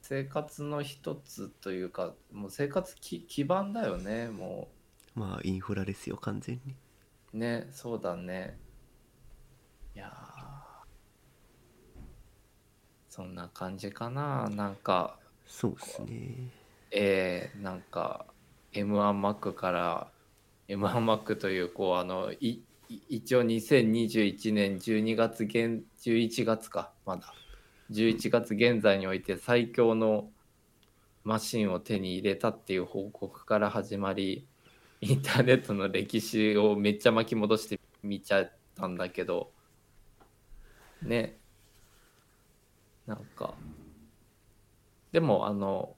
[0.03, 4.69] 生活の一つというかもう生活き基盤だよねも
[5.15, 6.75] まあインフラですよ完全に。
[7.35, 8.59] うねそうだね。
[9.95, 10.41] いやー。
[13.09, 15.19] そんな感じかななんか
[15.51, 16.49] そうですね。
[16.93, 18.25] えー、なんか
[18.73, 20.09] M1Mac から
[20.69, 27.35] M1Mac というこうあのいい一応2021年12月現11月かまだ。
[27.91, 30.31] 11月現在において最強の
[31.25, 34.47] マシンを手に入れたっていう報告から始まり
[35.01, 39.51] インターネットの歴史をめっちゃ巻き戻して見ちゃったんだけど
[41.03, 41.37] ね。
[43.07, 43.55] なんか
[45.13, 45.95] でもあの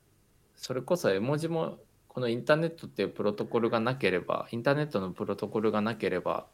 [0.56, 1.78] それこそ絵文字も
[2.08, 6.46] このインターネットっていうプロトコルがなければインターネットのプロトコルがなければ、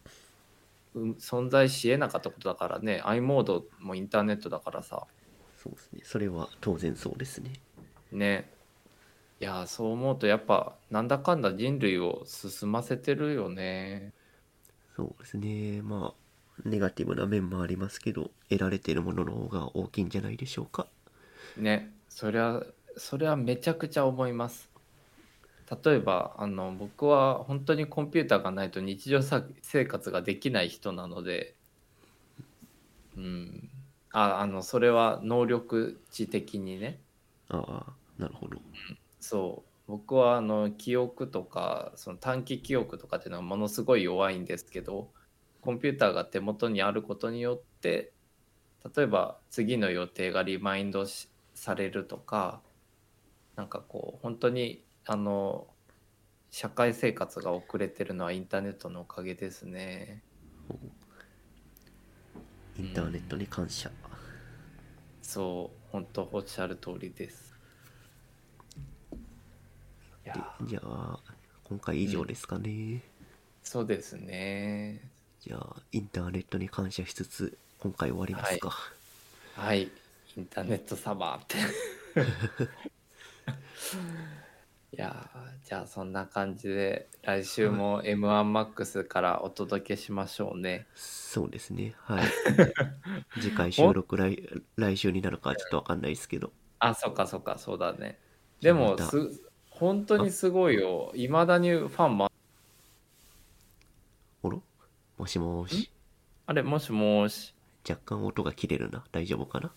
[0.95, 3.01] うん、存在しえなかったことだからね。
[3.05, 5.07] i モードもインターネットだからさ。
[5.57, 6.01] そうですね。
[6.05, 7.53] それは当然そうですね。
[8.13, 8.51] ね。
[9.41, 14.13] いやそう思うとやっぱなんだかんだ人類を進ませてるよね。
[14.97, 15.83] そうですね。
[15.83, 16.29] まあ
[16.65, 20.87] ネガティブな面もありますけど得られてるものの方が大きいんじゃないでしょうか。
[21.57, 22.65] ねそれは
[22.97, 24.69] それはめちゃくちゃ思います。
[25.85, 31.55] 例えばあの僕は本当にコンピューターがないと日常さ生活ができない人なので
[33.17, 33.71] うん。
[34.11, 36.99] ああのそれは能力値的にね。
[37.51, 38.57] ああなるほど。
[39.21, 39.71] そう。
[39.87, 45.09] 僕はあの記憶とかその短期記憶とかっていうのはものすごい弱いんですけど
[45.61, 48.11] コンピューターが手元にあることによって
[48.97, 51.29] 例えば次の予定がリマインドし
[51.59, 52.61] されるとか
[53.57, 55.67] なんかこう本当にあの
[56.51, 60.23] 社会生活が遅れてるのはインターネットのおかげですね。
[62.79, 63.91] インターネットに感謝、
[65.21, 67.53] そう本当おっしゃる通りです。
[70.25, 70.33] で
[70.65, 71.19] じゃあ
[71.65, 73.03] 今回以上ですかね、
[73.65, 75.11] そうですね。
[75.41, 78.73] じゃあインターネットに感謝しつつ今回終わりますか、
[79.57, 79.91] はい、
[80.39, 81.57] インターネット様って。
[84.93, 90.87] いやーじゃあそんな感じで来週も M1MAX からお届けしましょうね。
[90.95, 91.97] そうですね。
[91.99, 92.27] はい。
[93.43, 96.53] 次回収録来来週になるかはちょっとわかんないですけど。
[96.79, 98.21] あ、そっかそっか、そうだね。
[98.61, 101.11] でも、す本当にすごいよ。
[101.17, 102.31] いまだにファンも、
[104.45, 104.63] おろ？
[105.17, 105.91] もしもし？
[106.47, 107.53] あれ、もしもし、
[107.89, 109.05] 若干音が切れるな。
[109.11, 109.73] 大丈夫かな？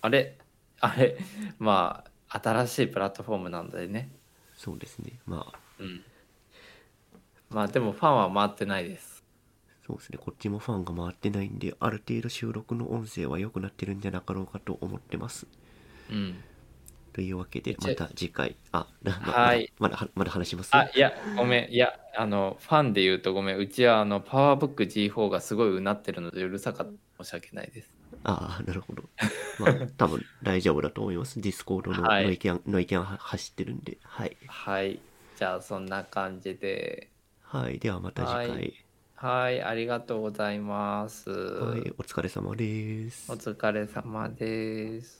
[0.00, 0.38] あれ、
[0.80, 1.16] あれ、
[1.58, 4.10] まあ、新しいプラットフォームなんでね。
[4.56, 6.04] そうですねまあうん。
[7.48, 9.24] まあ、でもファンは回ってないです。
[9.86, 15.46] そうですねこっちもファンが回ってないんである程度収録の音声は良くなってるんじゃなかろうかと思ってます
[16.10, 16.44] うん。
[17.12, 19.20] というわけで一また次回あまだ
[19.80, 20.70] まだまだ話します？
[20.76, 21.72] あ、いや、ごめん。
[21.72, 23.56] いや、あの、ファンで言うとごめん。
[23.56, 26.86] うちは、あの、パワーブック G4 がすごいうなってるので、うるさかっ
[27.18, 27.24] た。
[27.24, 27.99] 申し訳ないです。
[28.24, 29.04] ああなるほど。
[29.58, 31.40] まあ 多分大丈夫だと思います。
[31.40, 33.98] ディスコードのはいの意見、の意見は走ってるんで。
[34.02, 34.36] はい。
[34.46, 35.00] はい。
[35.36, 37.10] じゃあ、そんな感じで。
[37.42, 37.78] はい。
[37.78, 38.50] ではまた次回。
[38.50, 38.84] はい。
[39.20, 41.30] はい、ありがとうございます。
[41.30, 43.30] はい、お疲れ様です。
[43.30, 45.19] お疲れ様です。